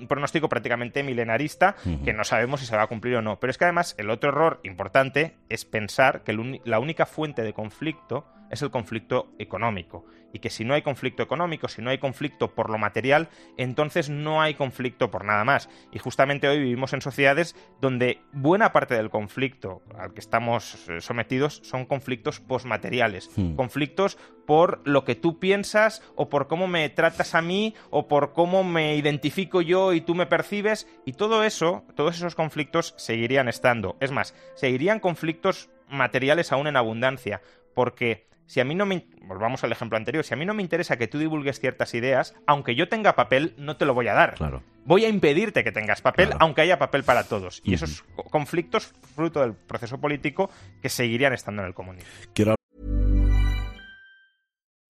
un 0.02 0.09
pronóstico 0.09 0.49
prácticamente 0.49 1.02
milenarista 1.02 1.76
que 2.04 2.12
no 2.12 2.25
sabemos 2.25 2.61
si 2.61 2.66
se 2.66 2.76
va 2.76 2.82
a 2.82 2.87
cumplir 2.88 3.16
o 3.16 3.23
no. 3.23 3.40
Pero 3.40 3.50
es 3.50 3.59
que 3.59 3.64
además 3.64 3.94
el 3.99 4.11
otro 4.11 4.30
error 4.30 4.61
importante 4.64 5.37
es 5.49 5.64
pensar 5.64 6.23
que 6.23 6.61
la 6.64 6.78
única 6.78 7.06
fuente 7.06 7.42
de 7.42 7.52
conflicto 7.52 8.26
es 8.52 8.62
el 8.62 8.71
conflicto 8.71 9.32
económico. 9.38 10.04
Y 10.35 10.38
que 10.38 10.50
si 10.50 10.64
no 10.64 10.75
hay 10.75 10.82
conflicto 10.82 11.23
económico, 11.23 11.68
si 11.68 11.82
no 11.82 11.90
hay 11.90 11.99
conflicto 11.99 12.54
por 12.54 12.71
lo 12.71 12.78
material, 12.78 13.28
entonces 13.56 14.09
no 14.09 14.40
hay 14.40 14.54
conflicto 14.54 15.11
por 15.11 15.25
nada 15.25 15.44
más. 15.44 15.68
Y 15.90 15.99
justamente 15.99 16.49
hoy 16.49 16.59
vivimos 16.59 16.92
en 16.92 17.02
sociedades 17.02 17.56
donde 17.80 18.21
buena 18.32 18.73
parte 18.73 18.94
del 18.94 19.11
conflicto 19.11 19.82
al 19.99 20.14
que 20.14 20.21
estamos 20.21 20.88
eh, 20.88 21.00
sometidos 21.00 21.61
son 21.64 21.85
conflictos 21.87 22.40
posmateriales. 22.40 23.30
Hmm. 23.37 23.56
Conflictos 23.56 24.16
por 24.47 24.80
lo 24.87 25.04
que 25.04 25.14
tú 25.14 25.38
piensas 25.38 26.02
o 26.14 26.28
por 26.28 26.47
cómo 26.47 26.66
me 26.66 26.88
tratas 26.90 27.35
a 27.35 27.42
mí 27.42 27.75
o 27.90 28.09
por 28.09 28.32
cómo 28.32 28.64
me 28.64 28.97
identifico 28.97 29.61
yo 29.61 29.92
y 29.92 30.02
tú 30.02 30.14
me 30.14 30.26
percibes. 30.26 30.87
Y 31.04 31.12
todo 31.14 31.42
eso, 31.42 31.85
todos 31.94 32.16
esos 32.16 32.35
conflictos 32.35 32.94
seguirían 32.97 33.49
estando. 33.49 33.97
Es 34.00 34.11
más, 34.12 34.35
seguirían 34.54 35.00
conflictos 35.00 35.71
materiales 35.88 36.52
aún 36.52 36.66
en 36.66 36.76
abundancia, 36.76 37.42
porque 37.75 38.31
si 38.46 38.61
a 38.61 38.64
mí 38.64 38.75
no 38.75 38.87
me... 38.87 39.06
Volvamos 39.22 39.64
al 39.64 39.72
ejemplo 39.72 39.96
anterior. 39.96 40.25
Si 40.25 40.34
a 40.34 40.37
mí 40.37 40.44
no 40.44 40.54
me 40.54 40.62
interesa 40.62 40.96
que 40.96 41.08
tú 41.08 41.18
divulgues 41.18 41.61
ciertas 41.61 41.94
ideas, 41.94 42.34
aunque 42.46 42.75
yo 42.75 42.88
tenga 42.88 43.14
papel, 43.14 43.54
no 43.56 43.76
te 43.76 43.87
lo 43.87 43.94
voy 43.94 44.08
a 44.08 44.14
dar. 44.14 44.34
Claro. 44.34 44.62
Voy 44.84 45.04
a 45.04 45.08
impedirte 45.08 45.64
que 45.64 45.72
tengas 45.72 46.02
papel, 46.02 46.30
aunque 46.38 46.62
haya 46.62 46.78
papel 46.78 47.04
para 47.04 47.25
todos. 47.25 47.62
Y 47.64 47.75
esos 47.75 48.04
conflictos, 48.30 48.92
fruto 49.14 49.40
del 49.40 49.54
proceso 49.54 49.99
político, 49.99 50.50
que 50.82 50.88
seguirían 50.88 51.32
estando 51.32 51.62
en 51.62 51.68
el 51.68 51.75
comunismo. 51.75 52.11
Quiero 52.34 52.56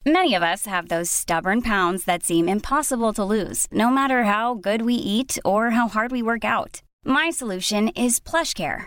Many 0.04 0.34
of 0.34 0.42
us 0.42 0.66
have 0.66 0.88
those 0.88 1.08
stubborn 1.08 1.62
pounds 1.62 2.06
that 2.06 2.24
seem 2.24 2.48
impossible 2.48 3.12
to 3.12 3.22
lose, 3.22 3.68
no 3.70 3.88
matter 3.88 4.24
how 4.24 4.54
good 4.54 4.82
we 4.82 4.94
eat 4.94 5.38
or 5.44 5.70
how 5.70 5.86
hard 5.86 6.10
we 6.10 6.22
work 6.22 6.44
out. 6.44 6.82
My 7.04 7.30
solution 7.30 7.86
is 7.94 8.18
PlushCare. 8.18 8.86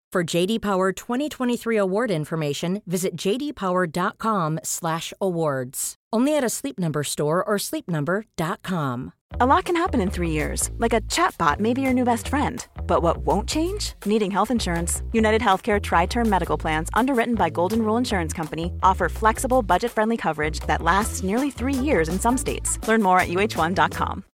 For 0.11 0.25
JD 0.25 0.59
Power 0.59 0.91
2023 0.91 1.77
award 1.77 2.11
information, 2.11 2.81
visit 2.85 3.15
jdpower.com/awards. 3.15 5.95
Only 6.13 6.35
at 6.35 6.43
a 6.43 6.49
Sleep 6.49 6.77
Number 6.77 7.03
store 7.03 7.41
or 7.41 7.55
sleepnumber.com. 7.55 9.13
A 9.39 9.45
lot 9.45 9.63
can 9.63 9.77
happen 9.77 10.01
in 10.01 10.09
three 10.09 10.31
years, 10.31 10.69
like 10.79 10.91
a 10.91 10.99
chatbot 11.07 11.61
may 11.61 11.73
be 11.73 11.81
your 11.81 11.93
new 11.93 12.03
best 12.03 12.27
friend. 12.27 12.67
But 12.85 13.01
what 13.01 13.19
won't 13.19 13.47
change? 13.47 13.93
Needing 14.05 14.31
health 14.31 14.51
insurance. 14.51 15.01
United 15.13 15.41
Healthcare 15.41 15.81
Tri 15.81 16.07
Term 16.07 16.29
Medical 16.29 16.57
Plans, 16.57 16.89
underwritten 16.93 17.35
by 17.35 17.49
Golden 17.49 17.81
Rule 17.81 17.95
Insurance 17.95 18.33
Company, 18.33 18.73
offer 18.83 19.07
flexible, 19.07 19.63
budget 19.63 19.91
friendly 19.91 20.17
coverage 20.17 20.59
that 20.67 20.81
lasts 20.81 21.23
nearly 21.23 21.51
three 21.51 21.73
years 21.73 22.09
in 22.09 22.19
some 22.19 22.37
states. 22.37 22.77
Learn 22.85 23.01
more 23.01 23.21
at 23.21 23.29
uh1.com. 23.29 24.25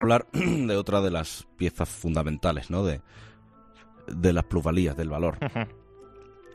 Hablar 0.00 0.24
de 0.32 0.74
otra 0.74 1.02
de 1.02 1.10
las 1.10 1.46
piezas 1.58 1.90
fundamentales, 1.90 2.70
¿no? 2.70 2.82
De, 2.84 3.02
de 4.14 4.32
las 4.32 4.44
plusvalías, 4.44 4.96
del 4.96 5.10
valor. 5.10 5.38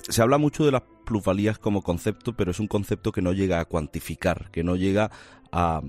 Se 0.10 0.22
habla 0.22 0.38
mucho 0.38 0.66
de 0.66 0.72
las 0.72 0.84
plusvalías 1.06 1.60
como 1.60 1.82
concepto, 1.82 2.34
pero 2.36 2.52
es 2.52 2.60
un 2.60 2.68
concepto 2.68 3.12
que 3.12 3.22
no 3.22 3.34
llega 3.34 3.60
a 3.60 3.66
cuantificar, 3.66 4.50
que 4.52 4.64
no 4.64 4.76
llega 4.76 5.12
a... 5.52 5.82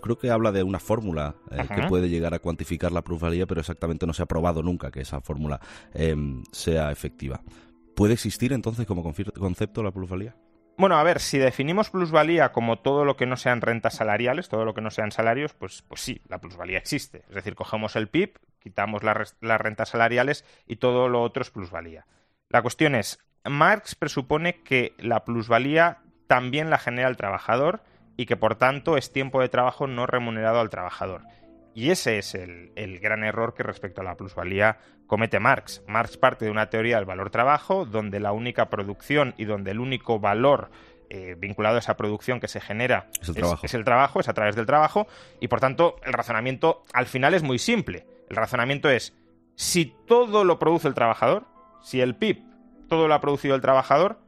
Creo 0.00 0.18
que 0.18 0.30
habla 0.30 0.50
de 0.50 0.64
una 0.64 0.80
fórmula 0.80 1.36
eh, 1.52 1.64
que 1.72 1.82
puede 1.82 2.08
llegar 2.08 2.34
a 2.34 2.40
cuantificar 2.40 2.90
la 2.90 3.02
plusvalía, 3.02 3.46
pero 3.46 3.60
exactamente 3.60 4.04
no 4.04 4.12
se 4.12 4.24
ha 4.24 4.26
probado 4.26 4.60
nunca 4.60 4.90
que 4.90 5.02
esa 5.02 5.20
fórmula 5.20 5.60
em, 5.94 6.42
sea 6.50 6.90
efectiva. 6.90 7.40
¿Puede 7.94 8.14
existir 8.14 8.52
entonces 8.52 8.84
como 8.84 9.04
concepto 9.04 9.82
la 9.84 9.92
plusvalía? 9.92 10.34
Bueno, 10.76 10.96
a 10.96 11.02
ver, 11.02 11.20
si 11.20 11.38
definimos 11.38 11.90
plusvalía 11.90 12.50
como 12.50 12.78
todo 12.78 13.04
lo 13.04 13.16
que 13.16 13.26
no 13.26 13.36
sean 13.36 13.60
rentas 13.60 13.94
salariales, 13.94 14.48
todo 14.48 14.64
lo 14.64 14.74
que 14.74 14.80
no 14.80 14.90
sean 14.90 15.12
salarios, 15.12 15.54
pues, 15.54 15.82
pues 15.82 16.00
sí, 16.00 16.20
la 16.28 16.40
plusvalía 16.40 16.78
existe. 16.78 17.24
Es 17.28 17.34
decir, 17.34 17.54
cogemos 17.54 17.94
el 17.94 18.08
PIB, 18.08 18.38
quitamos 18.62 19.02
las 19.02 19.60
rentas 19.60 19.90
salariales 19.90 20.44
y 20.66 20.76
todo 20.76 21.08
lo 21.08 21.22
otro 21.22 21.42
es 21.42 21.50
plusvalía. 21.50 22.06
La 22.48 22.62
cuestión 22.62 22.94
es, 22.94 23.18
Marx 23.44 23.94
presupone 23.94 24.62
que 24.62 24.94
la 24.98 25.24
plusvalía 25.24 25.98
también 26.26 26.70
la 26.70 26.78
genera 26.78 27.08
el 27.08 27.16
trabajador 27.16 27.82
y 28.16 28.26
que 28.26 28.36
por 28.36 28.56
tanto 28.56 28.96
es 28.96 29.12
tiempo 29.12 29.40
de 29.40 29.48
trabajo 29.48 29.86
no 29.86 30.06
remunerado 30.06 30.60
al 30.60 30.70
trabajador. 30.70 31.22
Y 31.74 31.90
ese 31.90 32.18
es 32.18 32.34
el, 32.34 32.98
gran 33.00 33.24
error 33.24 33.54
que 33.54 33.62
respecto 33.62 34.02
a 34.02 34.04
la 34.04 34.16
plusvalía 34.16 34.78
comete 35.06 35.40
Marx. 35.40 35.82
Marx 35.88 36.16
parte 36.16 36.44
de 36.44 36.50
una 36.50 36.68
teoría 36.68 36.96
del 36.96 37.06
valor 37.06 37.30
trabajo, 37.30 37.86
donde 37.86 38.20
la 38.20 38.32
única 38.32 38.68
producción 38.68 39.34
y 39.38 39.46
donde 39.46 39.70
el 39.70 39.80
único 39.80 40.20
valor 40.20 40.70
eh, 41.08 41.34
vinculado 41.38 41.76
a 41.76 41.78
esa 41.78 41.96
producción 41.96 42.40
que 42.40 42.48
se 42.48 42.60
genera 42.60 43.08
es 43.20 43.28
el, 43.28 43.34
trabajo. 43.34 43.66
es 43.66 43.74
el 43.74 43.84
trabajo, 43.84 44.20
es 44.20 44.28
a 44.28 44.34
través 44.34 44.56
del 44.56 44.66
trabajo, 44.66 45.06
y 45.40 45.48
por 45.48 45.60
tanto 45.60 45.96
el 46.04 46.12
razonamiento 46.12 46.84
al 46.92 47.06
final 47.06 47.34
es 47.34 47.42
muy 47.42 47.58
simple. 47.58 48.06
El 48.32 48.36
razonamiento 48.36 48.88
es, 48.88 49.14
si 49.56 49.94
todo 50.06 50.44
lo 50.44 50.58
produce 50.58 50.88
el 50.88 50.94
trabajador, 50.94 51.44
si 51.82 52.00
el 52.00 52.16
PIB 52.16 52.42
todo 52.88 53.06
lo 53.06 53.12
ha 53.12 53.20
producido 53.20 53.54
el 53.54 53.60
trabajador, 53.60 54.20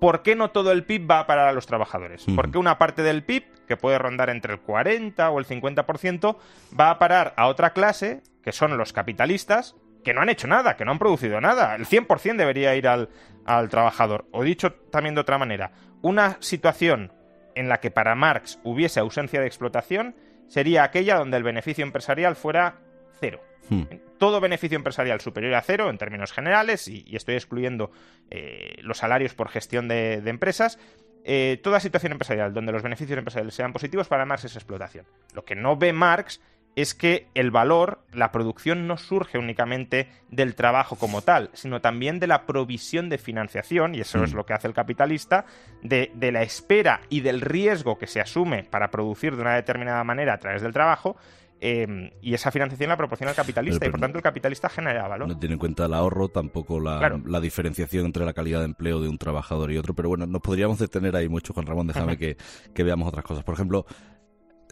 ¿por 0.00 0.24
qué 0.24 0.34
no 0.34 0.50
todo 0.50 0.72
el 0.72 0.82
PIB 0.82 1.08
va 1.08 1.20
a 1.20 1.26
parar 1.28 1.46
a 1.46 1.52
los 1.52 1.64
trabajadores? 1.64 2.26
¿Por 2.34 2.50
qué 2.50 2.58
una 2.58 2.76
parte 2.76 3.04
del 3.04 3.22
PIB, 3.22 3.44
que 3.68 3.76
puede 3.76 3.98
rondar 3.98 4.30
entre 4.30 4.52
el 4.52 4.58
40 4.58 5.30
o 5.30 5.38
el 5.38 5.46
50%, 5.46 6.36
va 6.78 6.90
a 6.90 6.98
parar 6.98 7.34
a 7.36 7.46
otra 7.46 7.72
clase, 7.72 8.24
que 8.42 8.50
son 8.50 8.76
los 8.76 8.92
capitalistas, 8.92 9.76
que 10.02 10.12
no 10.12 10.22
han 10.22 10.28
hecho 10.28 10.48
nada, 10.48 10.76
que 10.76 10.84
no 10.84 10.90
han 10.90 10.98
producido 10.98 11.40
nada? 11.40 11.76
El 11.76 11.86
100% 11.86 12.34
debería 12.34 12.74
ir 12.74 12.88
al, 12.88 13.10
al 13.44 13.68
trabajador. 13.68 14.26
O 14.32 14.42
dicho 14.42 14.72
también 14.72 15.14
de 15.14 15.20
otra 15.20 15.38
manera, 15.38 15.70
una 16.02 16.36
situación 16.40 17.12
en 17.54 17.68
la 17.68 17.78
que 17.78 17.92
para 17.92 18.16
Marx 18.16 18.58
hubiese 18.64 18.98
ausencia 18.98 19.40
de 19.40 19.46
explotación 19.46 20.16
sería 20.48 20.82
aquella 20.82 21.14
donde 21.14 21.36
el 21.36 21.44
beneficio 21.44 21.84
empresarial 21.84 22.34
fuera 22.34 22.80
cero. 23.18 23.40
Hmm. 23.68 23.82
Todo 24.18 24.40
beneficio 24.40 24.76
empresarial 24.76 25.20
superior 25.20 25.54
a 25.54 25.62
cero 25.62 25.90
en 25.90 25.98
términos 25.98 26.32
generales, 26.32 26.88
y, 26.88 27.04
estoy 27.16 27.34
excluyendo 27.34 27.90
eh, 28.30 28.76
los 28.80 28.98
salarios 28.98 29.34
por 29.34 29.48
gestión 29.48 29.88
de, 29.88 30.14
empresas, 30.26 30.78
eh, 31.24 31.58
toda 31.62 31.80
situación 31.80 32.12
empresarial 32.12 32.54
donde 32.54 32.72
los 32.72 32.82
beneficios 32.82 33.18
empresariales 33.18 33.54
sean 33.54 33.72
positivos 33.72 34.08
para 34.08 34.24
Marx 34.24 34.44
es 34.44 34.54
explotación. 34.54 35.06
Lo 35.34 35.44
que 35.44 35.56
no 35.56 35.76
ve 35.76 35.92
Marx 35.92 36.40
es 36.76 36.94
que 36.94 37.26
el 37.34 37.50
valor, 37.50 38.04
la 38.12 38.30
producción 38.30 38.86
no 38.86 38.98
surge 38.98 39.38
únicamente 39.38 40.08
del 40.28 40.54
trabajo 40.54 40.96
como 40.96 41.22
tal, 41.22 41.50
sino 41.54 41.80
también 41.80 42.20
de 42.20 42.26
la 42.26 42.44
provisión 42.44 43.08
de 43.08 43.16
financiación, 43.18 43.94
y 43.94 44.00
eso 44.00 44.22
es 44.22 44.32
hmm. 44.32 44.36
lo 44.36 44.46
que 44.46 44.52
hace 44.52 44.68
el 44.68 44.74
capitalista, 44.74 45.46
de, 45.82 46.12
de, 46.14 46.32
la 46.32 46.42
espera 46.42 47.00
y 47.08 47.20
del 47.20 47.40
riesgo 47.40 47.98
que 47.98 48.06
se 48.06 48.20
asume 48.20 48.64
para 48.64 48.90
producir 48.90 49.34
de 49.34 49.42
una 49.42 49.54
determinada 49.54 50.04
manera 50.04 50.34
a 50.34 50.38
través 50.38 50.62
del 50.62 50.74
trajo, 50.74 51.16
Em, 51.58 52.10
y 52.20 52.34
esa 52.34 52.50
financiación 52.50 52.90
la 52.90 52.98
proporciona 52.98 53.30
el 53.30 53.36
capitalista 53.36 53.86
y 53.86 53.90
por 53.90 53.98
tanto 53.98 54.18
el 54.18 54.22
capitalista 54.22 54.68
genera 54.68 55.08
valor. 55.08 55.28
No 55.28 55.38
tiene 55.38 55.54
en 55.54 55.58
cuenta 55.58 55.86
el 55.86 55.94
ahorro, 55.94 56.28
tampoco 56.28 56.80
la, 56.80 57.40
diferenciación 57.40 58.04
entre 58.04 58.24
la 58.26 58.34
calidad 58.34 58.60
de 58.60 58.66
empleo 58.66 59.00
de 59.00 59.08
un 59.08 59.16
trabajador 59.16 59.72
y 59.72 59.78
otro, 59.78 59.94
pero 59.94 60.10
bueno, 60.10 60.26
nos 60.26 60.42
podríamos 60.42 60.78
detener 60.78 61.16
ahí 61.16 61.28
mucho, 61.28 61.54
Juan 61.54 61.66
Ramón, 61.66 61.86
déjame 61.86 62.18
que, 62.18 62.36
veamos 62.76 63.08
otras 63.08 63.24
cosas. 63.24 63.42
Por 63.42 63.54
ejemplo, 63.54 63.86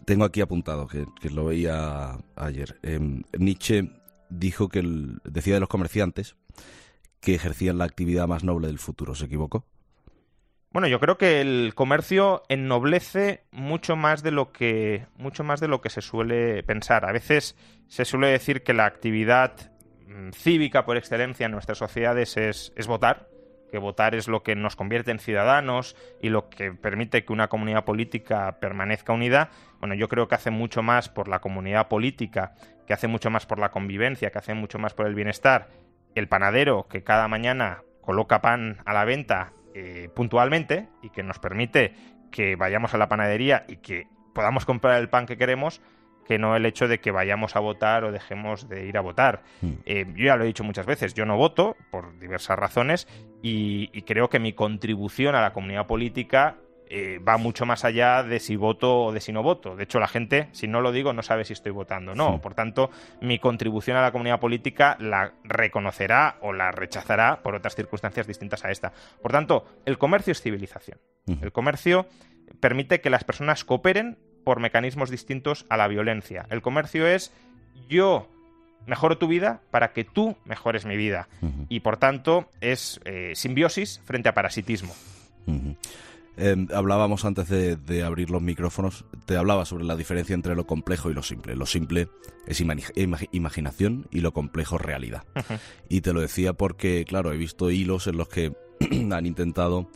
tengo 0.04 0.24
aquí 0.24 0.42
apuntado, 0.42 0.86
que, 0.86 1.06
lo 1.30 1.46
veía 1.46 2.18
ayer, 2.36 2.78
em, 2.82 3.22
Nietzsche 3.38 3.90
dijo 4.28 4.68
que 4.68 4.82
decía 5.24 5.54
de 5.54 5.60
los 5.60 5.68
comerciantes 5.68 6.36
que 7.20 7.34
ejercían 7.34 7.78
la 7.78 7.84
actividad 7.84 8.28
más 8.28 8.44
noble 8.44 8.66
del 8.66 8.78
futuro, 8.78 9.14
¿se 9.14 9.24
equivocó? 9.24 9.64
Bueno, 10.74 10.88
yo 10.88 10.98
creo 10.98 11.16
que 11.16 11.40
el 11.40 11.72
comercio 11.76 12.42
ennoblece 12.48 13.44
mucho 13.52 13.94
más 13.94 14.24
de 14.24 14.32
lo 14.32 14.50
que 14.50 15.06
mucho 15.16 15.44
más 15.44 15.60
de 15.60 15.68
lo 15.68 15.80
que 15.80 15.88
se 15.88 16.00
suele 16.00 16.64
pensar. 16.64 17.04
A 17.04 17.12
veces 17.12 17.56
se 17.86 18.04
suele 18.04 18.26
decir 18.26 18.64
que 18.64 18.74
la 18.74 18.84
actividad 18.84 19.70
mm, 20.08 20.30
cívica 20.32 20.84
por 20.84 20.96
excelencia 20.96 21.46
en 21.46 21.52
nuestras 21.52 21.78
sociedades 21.78 22.36
es, 22.36 22.72
es 22.74 22.88
votar, 22.88 23.28
que 23.70 23.78
votar 23.78 24.16
es 24.16 24.26
lo 24.26 24.42
que 24.42 24.56
nos 24.56 24.74
convierte 24.74 25.12
en 25.12 25.20
ciudadanos 25.20 25.94
y 26.20 26.30
lo 26.30 26.50
que 26.50 26.72
permite 26.72 27.24
que 27.24 27.32
una 27.32 27.46
comunidad 27.46 27.84
política 27.84 28.58
permanezca 28.58 29.12
unida. 29.12 29.50
Bueno, 29.78 29.94
yo 29.94 30.08
creo 30.08 30.26
que 30.26 30.34
hace 30.34 30.50
mucho 30.50 30.82
más 30.82 31.08
por 31.08 31.28
la 31.28 31.38
comunidad 31.38 31.86
política, 31.86 32.56
que 32.84 32.94
hace 32.94 33.06
mucho 33.06 33.30
más 33.30 33.46
por 33.46 33.60
la 33.60 33.70
convivencia, 33.70 34.32
que 34.32 34.38
hace 34.38 34.54
mucho 34.54 34.80
más 34.80 34.92
por 34.92 35.06
el 35.06 35.14
bienestar. 35.14 35.68
El 36.16 36.26
panadero 36.26 36.88
que 36.88 37.04
cada 37.04 37.28
mañana 37.28 37.84
coloca 38.00 38.40
pan 38.40 38.78
a 38.84 38.92
la 38.92 39.04
venta 39.04 39.52
eh, 39.74 40.08
puntualmente 40.14 40.88
y 41.02 41.10
que 41.10 41.22
nos 41.22 41.38
permite 41.38 41.94
que 42.30 42.56
vayamos 42.56 42.94
a 42.94 42.98
la 42.98 43.08
panadería 43.08 43.64
y 43.68 43.76
que 43.76 44.06
podamos 44.32 44.64
comprar 44.64 45.00
el 45.00 45.08
pan 45.08 45.26
que 45.26 45.36
queremos 45.36 45.80
que 46.24 46.38
no 46.38 46.56
el 46.56 46.66
hecho 46.66 46.88
de 46.88 47.00
que 47.00 47.10
vayamos 47.10 47.56
a 47.56 47.60
votar 47.60 48.04
o 48.04 48.12
dejemos 48.12 48.68
de 48.68 48.86
ir 48.86 48.96
a 48.96 49.00
votar. 49.00 49.42
Hmm. 49.60 49.72
Eh, 49.84 50.06
yo 50.16 50.24
ya 50.24 50.36
lo 50.36 50.44
he 50.44 50.46
dicho 50.46 50.64
muchas 50.64 50.86
veces, 50.86 51.14
yo 51.14 51.26
no 51.26 51.36
voto 51.36 51.76
por 51.90 52.18
diversas 52.18 52.58
razones 52.58 53.06
y, 53.42 53.88
creo 54.02 54.30
que 54.30 54.38
mi 54.38 54.52
contribución 54.52 55.34
a 55.34 55.42
la 55.42 55.52
comunidad 55.52 55.86
política 55.86 56.56
eh, 56.88 57.18
va 57.18 57.38
mucho 57.38 57.66
más 57.66 57.84
allá 57.84 58.22
de 58.22 58.40
si 58.40 58.56
voto 58.56 59.04
o 59.04 59.12
de 59.12 59.20
si 59.20 59.32
no 59.32 59.42
voto. 59.42 59.76
De 59.76 59.84
hecho, 59.84 59.98
la 59.98 60.08
gente, 60.08 60.48
si 60.52 60.68
no 60.68 60.80
lo 60.80 60.92
digo, 60.92 61.12
no 61.12 61.22
sabe 61.22 61.44
si 61.44 61.52
estoy 61.52 61.72
votando 61.72 62.12
o 62.12 62.14
no. 62.14 62.40
Por 62.40 62.54
tanto, 62.54 62.90
mi 63.20 63.38
contribución 63.38 63.96
a 63.96 64.02
la 64.02 64.12
comunidad 64.12 64.40
política 64.40 64.96
la 65.00 65.32
reconocerá 65.44 66.36
o 66.40 66.52
la 66.52 66.70
rechazará 66.72 67.42
por 67.42 67.54
otras 67.54 67.74
circunstancias 67.74 68.26
distintas 68.26 68.64
a 68.64 68.70
esta. 68.70 68.92
Por 69.22 69.32
tanto, 69.32 69.66
el 69.86 69.98
comercio 69.98 70.32
es 70.32 70.42
civilización. 70.42 70.98
El 71.26 71.52
comercio 71.52 72.06
permite 72.60 73.00
que 73.00 73.10
las 73.10 73.24
personas 73.24 73.64
cooperen 73.64 74.18
por 74.44 74.60
mecanismos 74.60 75.10
distintos 75.10 75.64
a 75.70 75.76
la 75.76 75.88
violencia. 75.88 76.46
El 76.50 76.60
comercio 76.60 77.06
es 77.06 77.32
yo 77.88 78.28
mejoro 78.86 79.18
tu 79.18 79.26
vida 79.26 79.62
para 79.70 79.92
que 79.92 80.04
tú 80.04 80.36
mejores 80.44 80.84
mi 80.84 80.96
vida. 80.96 81.28
Y 81.68 81.80
por 81.80 81.96
tanto 81.96 82.48
es 82.60 83.00
eh, 83.04 83.32
simbiosis 83.34 84.00
frente 84.04 84.28
a 84.28 84.34
parasitismo. 84.34 84.94
Em, 86.36 86.66
hablábamos 86.74 87.24
antes 87.24 87.48
de, 87.48 88.02
abrir 88.02 88.30
los 88.30 88.42
micrófonos, 88.42 89.04
te 89.24 89.36
hablaba 89.36 89.64
sobre 89.64 89.84
la 89.84 89.96
diferencia 89.96 90.34
entre 90.34 90.54
lo 90.54 90.66
complejo 90.66 91.10
y 91.10 91.14
lo 91.14 91.22
simple. 91.22 91.54
Lo 91.54 91.66
simple 91.66 92.08
es 92.46 92.62
imaginación 93.32 94.06
y 94.10 94.20
lo 94.20 94.32
complejo 94.32 94.78
realidad. 94.78 95.24
Y 95.88 96.00
te 96.00 96.12
lo 96.12 96.20
decía 96.20 96.52
porque, 96.52 97.04
claro, 97.06 97.32
he 97.32 97.36
visto 97.36 97.70
hilos 97.70 98.06
en 98.06 98.16
los 98.16 98.28
que 98.28 98.52
han 99.12 99.26
intentado 99.26 99.88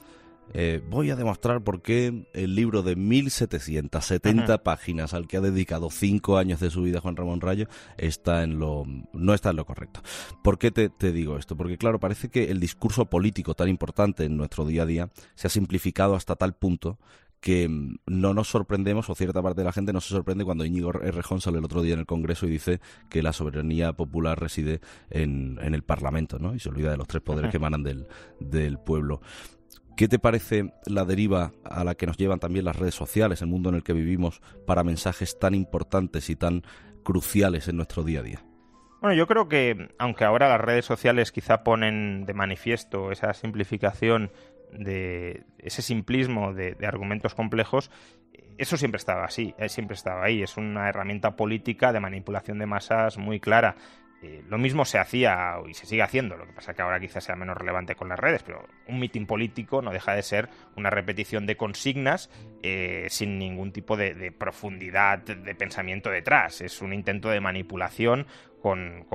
eh, 0.54 0.82
voy 0.88 1.10
a 1.10 1.16
demostrar 1.16 1.62
por 1.62 1.82
qué 1.82 2.26
el 2.32 2.54
libro 2.54 2.82
de 2.82 2.96
1770 2.96 4.62
páginas 4.62 5.14
al 5.14 5.26
que 5.26 5.36
ha 5.36 5.40
dedicado 5.40 5.90
cinco 5.90 6.38
años 6.38 6.60
de 6.60 6.70
su 6.70 6.82
vida 6.82 7.00
Juan 7.00 7.16
Ramón 7.16 7.40
Rayo 7.40 7.68
está 7.96 8.42
en 8.42 8.58
lo, 8.58 8.84
no 9.12 9.34
está 9.34 9.50
en 9.50 9.56
lo 9.56 9.66
correcto. 9.66 10.02
¿Por 10.42 10.58
qué 10.58 10.70
te, 10.70 10.88
te 10.88 11.12
digo 11.12 11.36
esto? 11.36 11.56
Porque 11.56 11.78
claro, 11.78 12.00
parece 12.00 12.28
que 12.28 12.50
el 12.50 12.60
discurso 12.60 13.06
político 13.06 13.54
tan 13.54 13.68
importante 13.68 14.24
en 14.24 14.36
nuestro 14.36 14.64
día 14.64 14.82
a 14.82 14.86
día 14.86 15.10
se 15.34 15.46
ha 15.46 15.50
simplificado 15.50 16.14
hasta 16.14 16.36
tal 16.36 16.54
punto 16.54 16.98
que 17.40 17.68
mm, 17.68 17.96
no 18.06 18.34
nos 18.34 18.48
sorprendemos, 18.48 19.08
o 19.10 19.14
cierta 19.14 19.42
parte 19.42 19.60
de 19.60 19.64
la 19.64 19.72
gente 19.72 19.92
no 19.92 20.00
se 20.00 20.08
sorprende 20.08 20.44
cuando 20.44 20.64
Íñigo 20.64 20.90
Errejón 20.90 21.40
sale 21.40 21.58
el 21.58 21.64
otro 21.64 21.82
día 21.82 21.94
en 21.94 22.00
el 22.00 22.06
Congreso 22.06 22.46
y 22.46 22.50
dice 22.50 22.80
que 23.08 23.22
la 23.22 23.32
soberanía 23.32 23.92
popular 23.92 24.40
reside 24.40 24.80
en, 25.10 25.58
en 25.62 25.74
el 25.74 25.82
Parlamento, 25.82 26.38
¿no? 26.38 26.54
Y 26.54 26.60
se 26.60 26.68
olvida 26.68 26.90
de 26.90 26.96
los 26.96 27.08
tres 27.08 27.22
poderes 27.22 27.50
que 27.50 27.58
emanan 27.58 27.82
del, 27.82 28.06
del 28.40 28.78
pueblo. 28.78 29.20
¿Qué 29.98 30.06
te 30.06 30.20
parece 30.20 30.72
la 30.86 31.04
deriva 31.04 31.50
a 31.64 31.82
la 31.82 31.96
que 31.96 32.06
nos 32.06 32.16
llevan 32.16 32.38
también 32.38 32.64
las 32.64 32.76
redes 32.76 32.94
sociales, 32.94 33.42
el 33.42 33.48
mundo 33.48 33.68
en 33.70 33.74
el 33.74 33.82
que 33.82 33.92
vivimos, 33.92 34.40
para 34.64 34.84
mensajes 34.84 35.40
tan 35.40 35.56
importantes 35.56 36.30
y 36.30 36.36
tan 36.36 36.62
cruciales 37.02 37.66
en 37.66 37.74
nuestro 37.74 38.04
día 38.04 38.20
a 38.20 38.22
día? 38.22 38.44
Bueno, 39.00 39.16
yo 39.16 39.26
creo 39.26 39.48
que, 39.48 39.88
aunque 39.98 40.24
ahora 40.24 40.48
las 40.48 40.60
redes 40.60 40.84
sociales 40.84 41.32
quizá 41.32 41.64
ponen 41.64 42.26
de 42.26 42.32
manifiesto 42.32 43.10
esa 43.10 43.34
simplificación 43.34 44.30
de 44.70 45.42
ese 45.58 45.82
simplismo 45.82 46.54
de, 46.54 46.76
argumentos 46.86 47.34
complejos, 47.34 47.90
eso 48.56 48.76
siempre 48.76 48.98
estaba 48.98 49.24
así, 49.24 49.52
eh, 49.58 49.68
siempre 49.68 49.96
estaba 49.96 50.22
ahí. 50.22 50.44
Es 50.44 50.56
una 50.56 50.88
herramienta 50.88 51.34
política 51.34 51.92
de 51.92 51.98
manipulación 51.98 52.60
de 52.60 52.66
masas 52.66 53.18
muy 53.18 53.40
clara. 53.40 53.74
Eh, 54.20 54.42
lo 54.48 54.58
mismo 54.58 54.84
se 54.84 54.98
hacía 54.98 55.54
y 55.68 55.75
se 55.75 55.87
sigue 55.87 56.02
haciendo, 56.02 56.37
lo 56.37 56.46
que 56.46 56.52
pasa 56.52 56.75
que 56.75 56.82
ahora 56.82 56.98
quizás 56.98 57.22
sea 57.22 57.37
menos 57.37 57.56
relevante 57.56 57.94
con 57.94 58.08
las 58.08 58.18
redes, 58.18 58.42
pero 58.42 58.66
un 58.88 58.98
mitin 58.98 59.26
político 59.26 59.80
no 59.80 59.92
deja 59.92 60.14
de 60.14 60.22
ser 60.22 60.48
una 60.76 60.90
repetición 60.90 61.46
de 61.46 61.56
consignas 61.56 62.28
eh, 62.64 63.06
sin 63.10 63.38
ningún 63.38 63.70
tipo 63.70 63.96
de, 63.96 64.32
profundidad 64.32 65.20
de 65.20 65.54
pensamiento 65.54 66.10
detrás. 66.10 66.60
Es 66.60 66.82
un 66.82 66.92
intento 66.92 67.30
de 67.30 67.40
manipulación 67.40 68.26
con, 68.60 69.06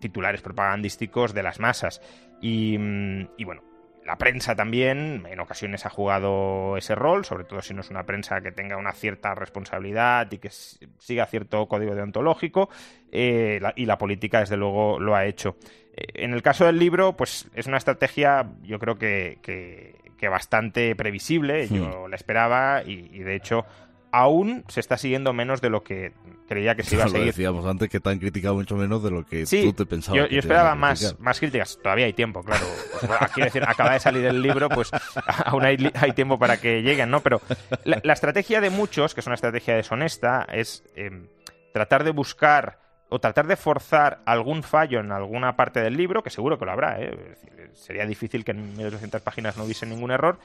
titulares 0.00 0.42
propagandísticos 0.42 1.32
de 1.32 1.42
las 1.42 1.60
masas. 1.60 2.02
y 2.40 2.76
mm, 2.76 3.28
bueno, 3.44 3.62
la 4.04 4.16
prensa 4.16 4.56
también 4.56 5.24
en 5.28 5.40
ocasiones 5.40 5.86
ha 5.86 5.90
jugado 5.90 6.76
ese 6.76 6.94
rol, 6.94 7.24
sobre 7.24 7.44
todo 7.44 7.60
si 7.62 7.74
no 7.74 7.82
es 7.82 7.90
una 7.90 8.04
prensa 8.04 8.40
que 8.40 8.52
tenga 8.52 8.76
una 8.76 8.92
cierta 8.92 9.34
responsabilidad 9.34 10.30
y 10.32 10.38
que 10.38 10.50
siga 10.50 11.26
cierto 11.26 11.66
código 11.68 11.94
deontológico, 11.94 12.70
eh, 13.12 13.60
y 13.76 13.86
la 13.86 13.98
política 13.98 14.40
desde 14.40 14.56
luego 14.56 14.98
lo 14.98 15.14
ha 15.14 15.26
hecho. 15.26 15.56
Eh, 15.94 16.24
en 16.24 16.32
el 16.32 16.42
caso 16.42 16.64
del 16.66 16.78
libro, 16.78 17.16
pues 17.16 17.48
es 17.54 17.66
una 17.66 17.76
estrategia 17.76 18.50
yo 18.62 18.78
creo 18.78 18.96
que, 18.96 19.38
que, 19.42 20.28
bastante 20.28 20.94
previsible, 20.94 21.66
yo 21.66 22.04
hmm. 22.04 22.10
la 22.10 22.16
esperaba 22.16 22.82
y 22.84 23.20
de 23.20 23.34
hecho 23.34 23.64
aún 24.12 24.64
se 24.68 24.80
está 24.80 24.96
siguiendo 24.96 25.32
menos 25.32 25.60
de 25.60 25.70
lo 25.70 25.82
que 25.82 26.12
creía 26.48 26.74
que 26.74 26.82
se 26.82 26.96
iba 26.96 27.04
a 27.04 27.08
seguir. 27.08 27.20
Lo 27.20 27.26
decíamos 27.26 27.66
antes 27.66 27.88
que 27.88 28.00
te 28.00 28.10
han 28.10 28.18
criticado 28.18 28.54
mucho 28.54 28.76
menos 28.76 29.02
de 29.02 29.10
lo 29.10 29.24
que 29.24 29.44
tú 29.44 29.72
te 29.72 29.86
pensabas. 29.86 30.22
Yo, 30.22 30.26
yo 30.28 30.38
esperaba 30.38 30.74
más, 30.74 31.16
más 31.20 31.38
críticas. 31.38 31.78
Todavía 31.82 32.06
hay 32.06 32.12
tiempo, 32.12 32.42
claro. 32.42 32.66
Pues, 33.00 33.46
decir, 33.46 33.62
acaba 33.66 33.92
de 33.92 34.00
salir 34.00 34.24
el 34.26 34.42
libro, 34.42 34.68
pues 34.68 34.90
aún 35.44 35.64
hay, 35.64 35.76
tiempo 36.14 36.38
para 36.38 36.60
que 36.60 36.82
lleguen, 36.82 37.10
¿no? 37.10 37.20
Pero 37.20 37.40
la, 37.84 38.12
estrategia 38.12 38.60
de 38.60 38.70
muchos, 38.70 39.14
que 39.14 39.20
es 39.20 39.26
una 39.26 39.34
estrategia 39.34 39.74
deshonesta, 39.74 40.46
es 40.52 40.82
em, 40.96 41.28
tratar 41.72 42.04
de 42.04 42.10
buscar 42.10 42.78
o 43.08 43.18
tratar 43.18 43.46
de 43.46 43.56
forzar 43.56 44.20
algún 44.24 44.62
fallo 44.62 45.00
en 45.00 45.10
alguna 45.10 45.56
parte 45.56 45.80
del 45.80 45.96
libro, 45.96 46.22
que 46.22 46.30
seguro 46.30 46.58
que 46.58 46.64
lo 46.64 46.70
habrá, 46.70 47.00
¿eh? 47.00 47.36
sería 47.74 48.06
difícil 48.06 48.44
que 48.44 48.52
en 48.52 48.76
1800 48.76 49.20
páginas 49.20 49.56
no 49.56 49.64
hubiese 49.64 49.84
ningún 49.84 50.12
error, 50.12 50.38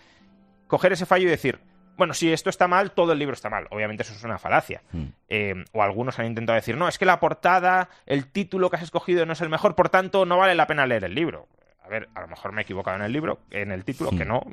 coger 0.68 0.94
ese 0.94 1.06
fallo 1.06 1.28
y 1.28 1.30
decir, 1.30 1.60
bueno, 1.98 2.14
si 2.14 2.32
esto 2.32 2.50
está 2.50 2.68
mal, 2.68 2.92
todo 2.92 3.12
el 3.14 3.20
libro 3.20 3.34
está 3.34 3.50
mal. 3.50 3.68
Obviamente 3.72 4.04
eso 4.04 4.14
es 4.14 4.24
una 4.24 4.38
falacia. 4.38 4.82
Mm. 4.92 5.04
Eh, 5.30 5.66
o 5.72 5.84
algunos 5.84 6.20
han 6.20 6.28
intentado 6.28 6.56
decir, 6.56 6.78
no, 6.78 6.88
es 6.88 6.98
que 6.98 7.06
la 7.06 7.20
portada, 7.20 7.90
el 8.06 8.28
título 8.28 8.70
que 8.70 8.78
has 8.78 8.84
escogido 8.84 9.26
no 9.26 9.34
es 9.34 9.42
el 9.42 9.50
mejor, 9.50 9.76
por 9.76 9.90
tanto 9.90 10.26
no 10.26 10.38
vale 10.38 10.56
la 10.56 10.68
pena 10.68 10.86
leer 10.86 11.04
el 11.04 11.16
libro. 11.16 11.48
A 11.84 11.88
ver, 11.88 12.10
a 12.16 12.22
lo 12.22 12.28
mejor 12.28 12.52
me 12.52 12.62
he 12.62 12.64
equivocado 12.64 12.98
en 12.98 13.04
el 13.04 13.14
libro, 13.14 13.40
en 13.52 13.72
el 13.72 13.84
título, 13.84 14.10
que 14.10 14.26
mm. 14.26 14.28
no, 14.28 14.44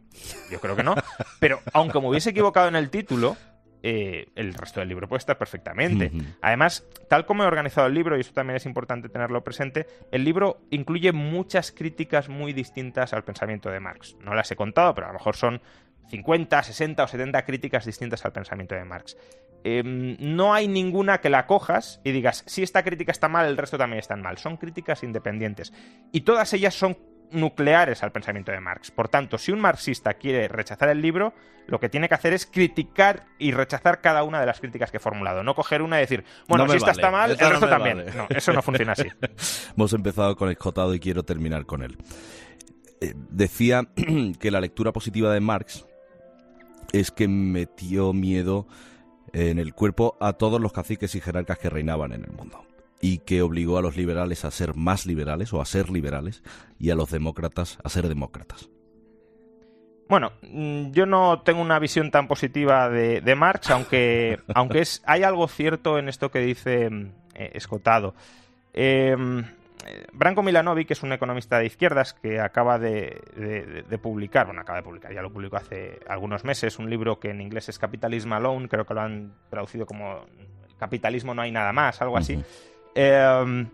yo 0.51 0.61
creo 0.61 0.77
que 0.77 0.83
no. 0.83 0.95
Pero 1.41 1.61
aunque 1.73 2.01
me 2.01 2.09
hubiese 2.09 2.31
equivocado 2.31 2.69
en 2.69 2.77
el 2.77 2.91
título, 2.91 3.37
eh, 3.83 4.29
el 4.37 4.55
resto 4.55 4.79
del 4.81 4.89
libro 4.89 5.09
puede 5.09 5.19
estar 5.19 5.37
perfectamente. 5.37 6.13
Además, 6.41 6.87
tal 7.09 7.27
como 7.27 7.43
he 7.43 7.47
organizado 7.47 7.89
el 7.89 7.95
libro, 7.95 8.17
y 8.17 8.21
eso 8.21 8.33
también 8.33 8.57
es 8.57 8.67
importante 8.67 9.09
tenerlo 9.09 9.43
presente, 9.43 9.87
el 10.13 10.25
libro 10.25 10.61
incluye 10.71 11.11
muchas 11.13 11.73
críticas 11.73 12.29
muy 12.29 12.53
distintas 12.53 13.13
al 13.13 13.25
pensamiento 13.25 13.71
de 13.71 13.81
Marx. 13.81 14.17
No 14.21 14.35
las 14.35 14.51
he 14.53 14.57
contado, 14.57 14.95
pero 14.95 15.09
a 15.09 15.11
lo 15.11 15.19
mejor 15.19 15.35
son 15.35 15.61
50, 16.09 16.63
60 16.63 17.05
o 17.05 17.09
70 17.09 17.45
críticas 17.45 17.87
distintas 17.87 18.25
al 18.25 18.33
pensamiento 18.33 18.75
de 18.75 18.85
Marx. 18.85 19.17
Em, 19.65 20.17
no 20.19 20.53
hay 20.53 20.67
ninguna 20.67 21.21
que 21.21 21.31
la 21.31 21.47
cojas 21.47 22.01
y 22.05 22.11
digas, 22.11 22.45
si 22.47 22.63
esta 22.63 22.83
crítica 22.83 23.13
está 23.13 23.29
mal, 23.29 23.47
el 23.47 23.57
resto 23.57 23.79
también 23.79 24.01
están 24.01 24.21
mal. 24.21 24.39
Son 24.39 24.57
críticas 24.57 25.03
independientes. 25.03 25.73
Y 26.11 26.23
todas 26.23 26.53
ellas 26.53 26.75
son 26.75 26.99
nucleares 27.31 28.03
al 28.03 28.13
pensamiento 28.13 28.53
de 28.53 28.61
Marx. 28.61 28.91
Por 28.91 29.09
tanto, 29.09 29.39
si 29.39 29.53
un 29.53 29.61
marxista 29.61 30.15
quiere 30.15 30.49
rechazar 30.49 30.89
el 30.91 31.01
libro, 31.01 31.33
lo 31.67 31.81
que 31.81 31.89
tiene 31.89 32.09
que 32.09 32.15
hacer 32.15 32.33
es 32.33 32.47
criticar 32.47 33.27
y 33.39 33.53
rechazar 33.53 34.01
cada 34.01 34.23
una 34.23 34.41
de 34.41 34.47
las 34.47 34.61
críticas 34.61 34.91
que 34.91 34.99
he 34.99 35.01
formulado. 35.01 35.43
No 35.43 35.55
coger 35.55 35.83
una 35.83 35.99
y 35.99 36.01
decir, 36.01 36.25
bueno, 36.49 36.69
si 36.69 36.77
esta 36.77 36.91
está 36.91 37.11
mal, 37.11 37.31
el 37.31 37.39
resto 37.39 37.69
también. 37.69 38.05
No, 38.17 38.27
eso 38.29 38.53
no 38.53 38.63
funciona 38.63 38.93
así. 38.93 39.09
Hemos 39.77 39.93
empezado 39.93 40.37
con 40.37 40.49
el 40.49 40.57
Jotado 40.57 40.95
y 40.95 41.01
quiero 41.01 41.23
terminar 41.23 41.65
con 41.65 41.83
él. 41.83 41.97
Eh, 43.01 43.15
decía 43.31 43.83
que 44.41 44.51
la 44.51 44.61
lectura 44.61 44.93
positiva 44.93 45.33
de 45.33 45.41
Marx 45.41 45.87
es 46.93 47.11
que 47.11 47.29
metió 47.29 48.13
miedo 48.13 48.67
en 49.33 49.59
el 49.59 49.75
cuerpo 49.75 50.17
a 50.21 50.35
todos 50.35 50.61
los 50.61 50.73
caciques 50.73 51.15
y 51.15 51.21
jerarcas 51.21 51.59
que 51.59 51.71
reinaban 51.71 52.13
en 52.13 52.25
el 52.25 52.33
mundo 52.33 52.65
y 53.01 53.19
que 53.19 53.43
obligó 53.43 53.79
a 53.79 53.83
los 53.83 53.97
liberales 53.97 54.45
a 54.45 54.51
ser 54.51 54.75
más 54.75 55.07
liberales 55.07 55.53
o 55.53 55.61
a 55.61 55.65
ser 55.65 55.91
liberales 55.91 56.43
y 56.79 56.91
a 56.91 56.95
los 56.95 57.11
demócratas 57.11 57.79
a 57.83 57.89
ser 57.89 58.09
demócratas. 58.09 58.71
Bueno, 60.09 60.33
mm, 60.43 60.91
yo 60.93 61.07
no 61.07 61.41
tengo 61.43 61.63
una 61.63 61.79
visión 61.79 62.11
tan 62.11 62.29
positiva 62.29 62.91
de, 62.91 63.35
Marx, 63.35 63.71
aunque, 63.71 64.39
aunque 64.55 64.81
es, 64.81 65.03
hay 65.07 65.23
algo 65.23 65.49
cierto 65.49 65.99
en 65.99 66.09
esto 66.09 66.31
que 66.31 66.41
dice 66.41 66.91
eh, 67.35 67.51
Escotado. 67.55 68.15
Eh, 68.75 69.17
Branko 70.13 70.43
Milanovic 70.43 70.91
es 70.91 71.03
un 71.03 71.13
economista 71.13 71.59
de 71.59 71.67
izquierdas 71.67 72.15
que 72.15 72.41
acaba 72.41 72.79
de, 72.79 73.21
publicar, 74.03 74.47
bueno, 74.47 74.61
acaba 74.61 74.79
de 74.79 74.85
publicar, 74.85 75.13
ya 75.13 75.23
lo 75.23 75.33
publicó 75.33 75.57
hace 75.57 76.01
algunos 76.09 76.45
meses, 76.45 76.79
un 76.79 76.91
libro 76.91 77.19
que 77.19 77.31
en 77.31 77.41
inglés 77.41 77.69
es 77.69 77.79
Capitalism 77.79 78.33
Alone, 78.33 78.69
creo 78.69 78.87
que 78.87 78.95
lo 78.95 79.01
han 79.01 79.35
traducido 79.51 79.87
como 79.87 80.25
Capitalismo 80.79 81.35
no 81.35 81.43
hay 81.43 81.53
nada 81.53 81.73
más, 81.73 82.03
algo 82.03 82.17
así. 82.17 82.43
Eh, 82.95 83.67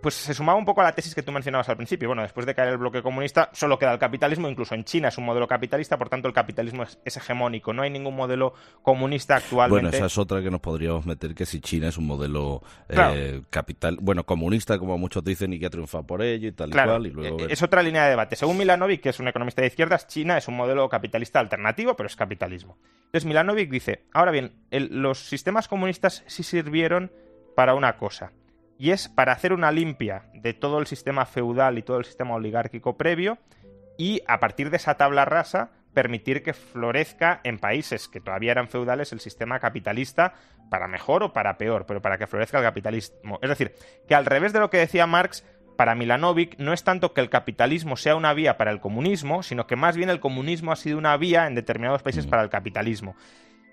pues 0.00 0.14
se 0.14 0.34
sumaba 0.34 0.58
un 0.58 0.64
poco 0.64 0.80
a 0.80 0.84
la 0.84 0.92
tesis 0.92 1.14
que 1.14 1.22
tú 1.22 1.30
mencionabas 1.30 1.68
al 1.68 1.76
principio. 1.76 2.08
Bueno, 2.08 2.22
después 2.22 2.46
de 2.46 2.54
caer 2.54 2.70
el 2.70 2.78
bloque 2.78 3.02
comunista, 3.02 3.50
solo 3.52 3.78
queda 3.78 3.92
el 3.92 3.98
capitalismo, 3.98 4.48
incluso 4.48 4.74
en 4.74 4.84
China 4.84 5.08
es 5.08 5.18
un 5.18 5.24
modelo 5.24 5.46
capitalista, 5.46 5.96
por 5.96 6.08
tanto 6.08 6.26
el 6.28 6.34
capitalismo 6.34 6.82
es, 6.82 7.16
hegemónico, 7.16 7.72
no 7.72 7.82
hay 7.82 7.90
ningún 7.90 8.16
modelo 8.16 8.54
comunista 8.82 9.36
actualmente. 9.36 9.82
Bueno, 9.82 9.96
esa 9.96 10.06
es 10.06 10.18
otra 10.18 10.42
que 10.42 10.50
nos 10.50 10.60
podríamos 10.60 11.06
meter, 11.06 11.34
que 11.34 11.46
si 11.46 11.60
China 11.60 11.88
es 11.88 11.96
un 11.96 12.06
modelo 12.06 12.62
eh, 12.88 13.42
capital, 13.50 13.98
bueno, 14.00 14.24
comunista, 14.24 14.78
como 14.78 14.98
muchos 14.98 15.22
dicen, 15.22 15.52
y 15.52 15.60
que 15.60 15.66
ha 15.66 15.70
triunfado 15.70 16.04
por 16.04 16.22
ello 16.22 16.48
y 16.48 16.52
tal 16.52 16.70
y 16.70 16.72
cual. 16.72 17.06
Y 17.06 17.10
luego 17.10 17.40
eh, 17.40 17.46
Es 17.50 17.62
otra 17.62 17.82
línea 17.82 18.04
de 18.04 18.10
debate. 18.10 18.36
Según 18.36 18.58
Milanovic, 18.58 19.00
que 19.00 19.10
es 19.10 19.20
un 19.20 19.28
economista 19.28 19.62
de 19.62 19.68
izquierdas, 19.68 20.06
China 20.08 20.38
es 20.38 20.48
un 20.48 20.56
modelo 20.56 20.88
capitalista 20.88 21.38
alternativo, 21.38 21.94
pero 21.94 22.08
es 22.08 22.16
capitalismo. 22.16 22.78
Entonces 23.06 23.26
Milanovic 23.26 23.70
dice, 23.70 24.06
ahora 24.12 24.32
bien, 24.32 24.54
los 24.70 25.20
sistemas 25.20 25.68
comunistas 25.68 26.24
sí 26.26 26.42
sirvieron 26.42 27.12
para 27.54 27.74
una 27.74 27.96
cosa 27.96 28.32
y 28.82 28.90
es 28.90 29.08
para 29.08 29.30
hacer 29.30 29.52
una 29.52 29.70
limpia 29.70 30.24
de 30.34 30.54
todo 30.54 30.80
el 30.80 30.88
sistema 30.88 31.24
feudal 31.24 31.78
y 31.78 31.82
todo 31.82 31.98
el 31.98 32.04
sistema 32.04 32.34
oligárquico 32.34 32.96
previo 32.96 33.38
y 33.96 34.22
a 34.26 34.40
partir 34.40 34.70
de 34.70 34.76
esa 34.76 34.96
tabla 34.96 35.24
rasa 35.24 35.70
permitir 35.94 36.42
que 36.42 36.52
florezca 36.52 37.40
en 37.44 37.60
países 37.60 38.08
que 38.08 38.20
todavía 38.20 38.50
eran 38.50 38.66
feudales 38.66 39.12
el 39.12 39.20
sistema 39.20 39.60
capitalista 39.60 40.34
para 40.68 40.88
mejor 40.88 41.22
o 41.22 41.32
para 41.32 41.58
peor, 41.58 41.86
pero 41.86 42.02
para 42.02 42.18
que 42.18 42.26
florezca 42.26 42.58
el 42.58 42.64
capitalismo. 42.64 43.38
Es 43.40 43.50
decir, 43.50 43.72
que 44.08 44.16
al 44.16 44.26
revés 44.26 44.52
de 44.52 44.58
lo 44.58 44.68
que 44.68 44.78
decía 44.78 45.06
Marx, 45.06 45.46
para 45.76 45.94
Milanovic 45.94 46.58
no 46.58 46.72
es 46.72 46.82
tanto 46.82 47.14
que 47.14 47.20
el 47.20 47.30
capitalismo 47.30 47.96
sea 47.96 48.16
una 48.16 48.34
vía 48.34 48.56
para 48.56 48.72
el 48.72 48.80
comunismo, 48.80 49.44
sino 49.44 49.68
que 49.68 49.76
más 49.76 49.96
bien 49.96 50.10
el 50.10 50.18
comunismo 50.18 50.72
ha 50.72 50.76
sido 50.76 50.98
una 50.98 51.16
vía 51.16 51.46
en 51.46 51.54
determinados 51.54 52.02
países 52.02 52.26
mm. 52.26 52.30
para 52.30 52.42
el 52.42 52.50
capitalismo. 52.50 53.14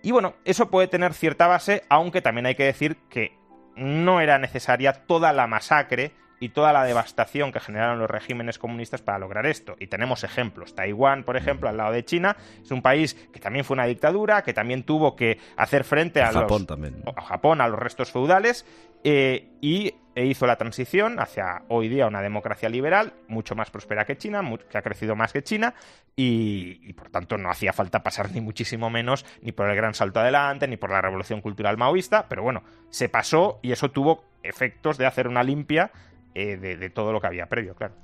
Y 0.04 0.12
bueno, 0.12 0.36
eso 0.46 0.70
puede 0.70 0.88
tener 0.88 1.16
cierta 1.16 1.48
base, 1.48 1.82
aunque 1.90 2.22
también 2.22 2.46
hay 2.46 2.54
que 2.54 2.66
decir 2.66 2.98
que 3.10 3.40
no 3.80 4.22
era 4.22 4.38
necesaria 4.38 4.94
toda 4.94 5.34
la 5.34 5.48
masacre 5.48 6.12
y 6.40 6.50
toda 6.50 6.72
la 6.74 6.84
devastación 6.84 7.52
que 7.52 7.60
generaron 7.60 8.00
los 8.00 8.10
regímenes 8.10 8.58
comunistas 8.58 9.02
para 9.02 9.20
lograr 9.20 9.46
esto. 9.46 9.76
Y 9.80 9.88
tenemos 9.88 10.24
ejemplos. 10.24 10.74
Taiwán, 10.74 11.24
por 11.24 11.38
ejemplo, 11.38 11.70
al 11.70 11.78
lado 11.78 11.92
de 11.92 12.06
China, 12.06 12.38
es 12.62 12.72
un 12.72 12.82
país 12.82 13.16
que 13.34 13.40
también 13.40 13.66
fue 13.66 13.76
una 13.76 13.86
dictadura, 13.86 14.42
que 14.44 14.54
también 14.54 14.84
tuvo 14.84 15.16
que 15.16 15.38
hacer 15.58 15.84
frente 15.84 16.22
a 16.22 16.32
Japón 16.32 16.66
también. 16.66 17.04
a 17.16 17.22
Japón, 17.22 17.62
a 17.62 17.68
los 17.68 17.80
restos 17.80 18.12
feudales, 18.12 18.66
eh, 19.04 19.50
y 19.62 19.94
hizo 20.26 20.48
la 20.48 20.56
transición 20.58 21.20
hacia 21.20 21.64
hoy 21.68 21.90
día 21.90 22.08
una 22.08 22.22
democracia 22.22 22.70
liberal, 22.70 23.14
mucho 23.28 23.56
más 23.56 23.70
próspera 23.72 24.06
que 24.06 24.18
China, 24.18 24.42
que 24.70 24.78
ha 24.78 24.82
crecido 24.82 25.16
más 25.16 25.34
que 25.34 25.44
China, 25.44 25.74
y, 26.16 26.80
y, 26.84 26.94
por 26.94 27.10
tanto 27.10 27.38
no 27.38 27.50
hacía 27.50 27.74
falta 27.74 28.04
pasar 28.04 28.32
ni 28.32 28.42
muchísimo 28.42 28.90
menos 28.90 29.26
ni 29.42 29.52
por 29.52 29.70
el 29.70 29.76
gran 29.76 29.94
salto 29.94 30.20
adelante, 30.20 30.68
ni 30.68 30.78
por 30.78 30.92
la 30.92 31.02
revolución 31.02 31.42
cultural 31.42 31.78
maoísta, 31.78 32.28
pero 32.28 32.44
bueno, 32.44 32.64
se 32.90 33.10
pasó 33.10 33.60
y 33.62 33.72
eso 33.72 33.92
tuvo 33.92 34.24
efectos 34.44 34.98
de 34.98 35.06
hacer 35.06 35.28
una 35.28 35.44
limpia 35.44 35.92
eh, 36.36 36.58
de, 36.58 36.90
todo 36.90 37.12
lo 37.12 37.20
que 37.20 37.28
había 37.28 37.48
previo, 37.48 37.76
claro. 37.76 37.96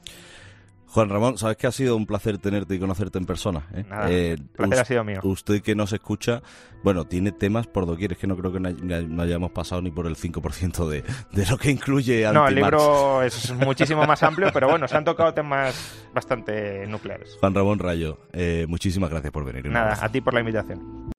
Juan 0.88 1.10
Ramón, 1.10 1.38
sabes 1.38 1.58
que 1.58 1.67
ha 1.67 1.71
sido 1.71 1.95
un 1.95 2.06
placer 2.06 2.38
tenerte 2.38 2.76
y 2.76 2.80
conocerte 2.80 3.17
en 3.17 3.26
persona. 3.26 3.67
¿eh? 3.74 3.86
eh 4.10 4.38
placer 4.56 4.80
ha 4.80 4.86
sido 4.86 5.04
mío. 5.04 5.19
Usted 5.24 5.62
que 5.62 5.76
nos 5.76 5.91
escucha, 5.93 6.41
bueno, 6.84 7.06
tiene 7.06 7.32
temas 7.32 7.67
por 7.67 7.86
doquier. 7.86 8.13
Es 8.13 8.17
que 8.17 8.28
no 8.28 8.38
creo 8.38 8.54
que 8.54 8.60
no 8.60 9.21
hayamos 9.21 9.52
pasado 9.52 9.82
ni 9.82 9.91
por 9.91 10.08
el 10.08 10.15
5% 10.15 10.88
de, 10.88 11.04
de 11.32 11.45
lo 11.50 11.58
que 11.58 11.71
incluye 11.71 12.32
No, 12.32 12.48
el 12.48 12.56
libro 12.56 13.21
es 13.24 13.54
muchísimo 13.54 14.06
más 14.06 14.24
amplio, 14.24 14.50
pero 14.54 14.69
bueno, 14.69 14.88
se 14.88 14.95
han 14.95 15.04
tocado 15.04 15.34
temas 15.34 16.10
bastante 16.13 16.88
nucleares. 16.88 17.38
Juan 17.39 17.54
Ramón 17.54 17.80
Rayo, 17.80 18.19
eh, 18.34 18.65
muchísimas 18.67 19.10
gracias 19.10 19.32
por 19.32 19.43
venir. 19.43 19.65
Nada, 19.69 19.98
a 20.00 20.10
ti 20.10 20.21
por 20.21 20.34
la 20.34 20.39
invitación. 20.39 21.12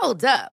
Hold 0.00 0.24
up. 0.24 0.57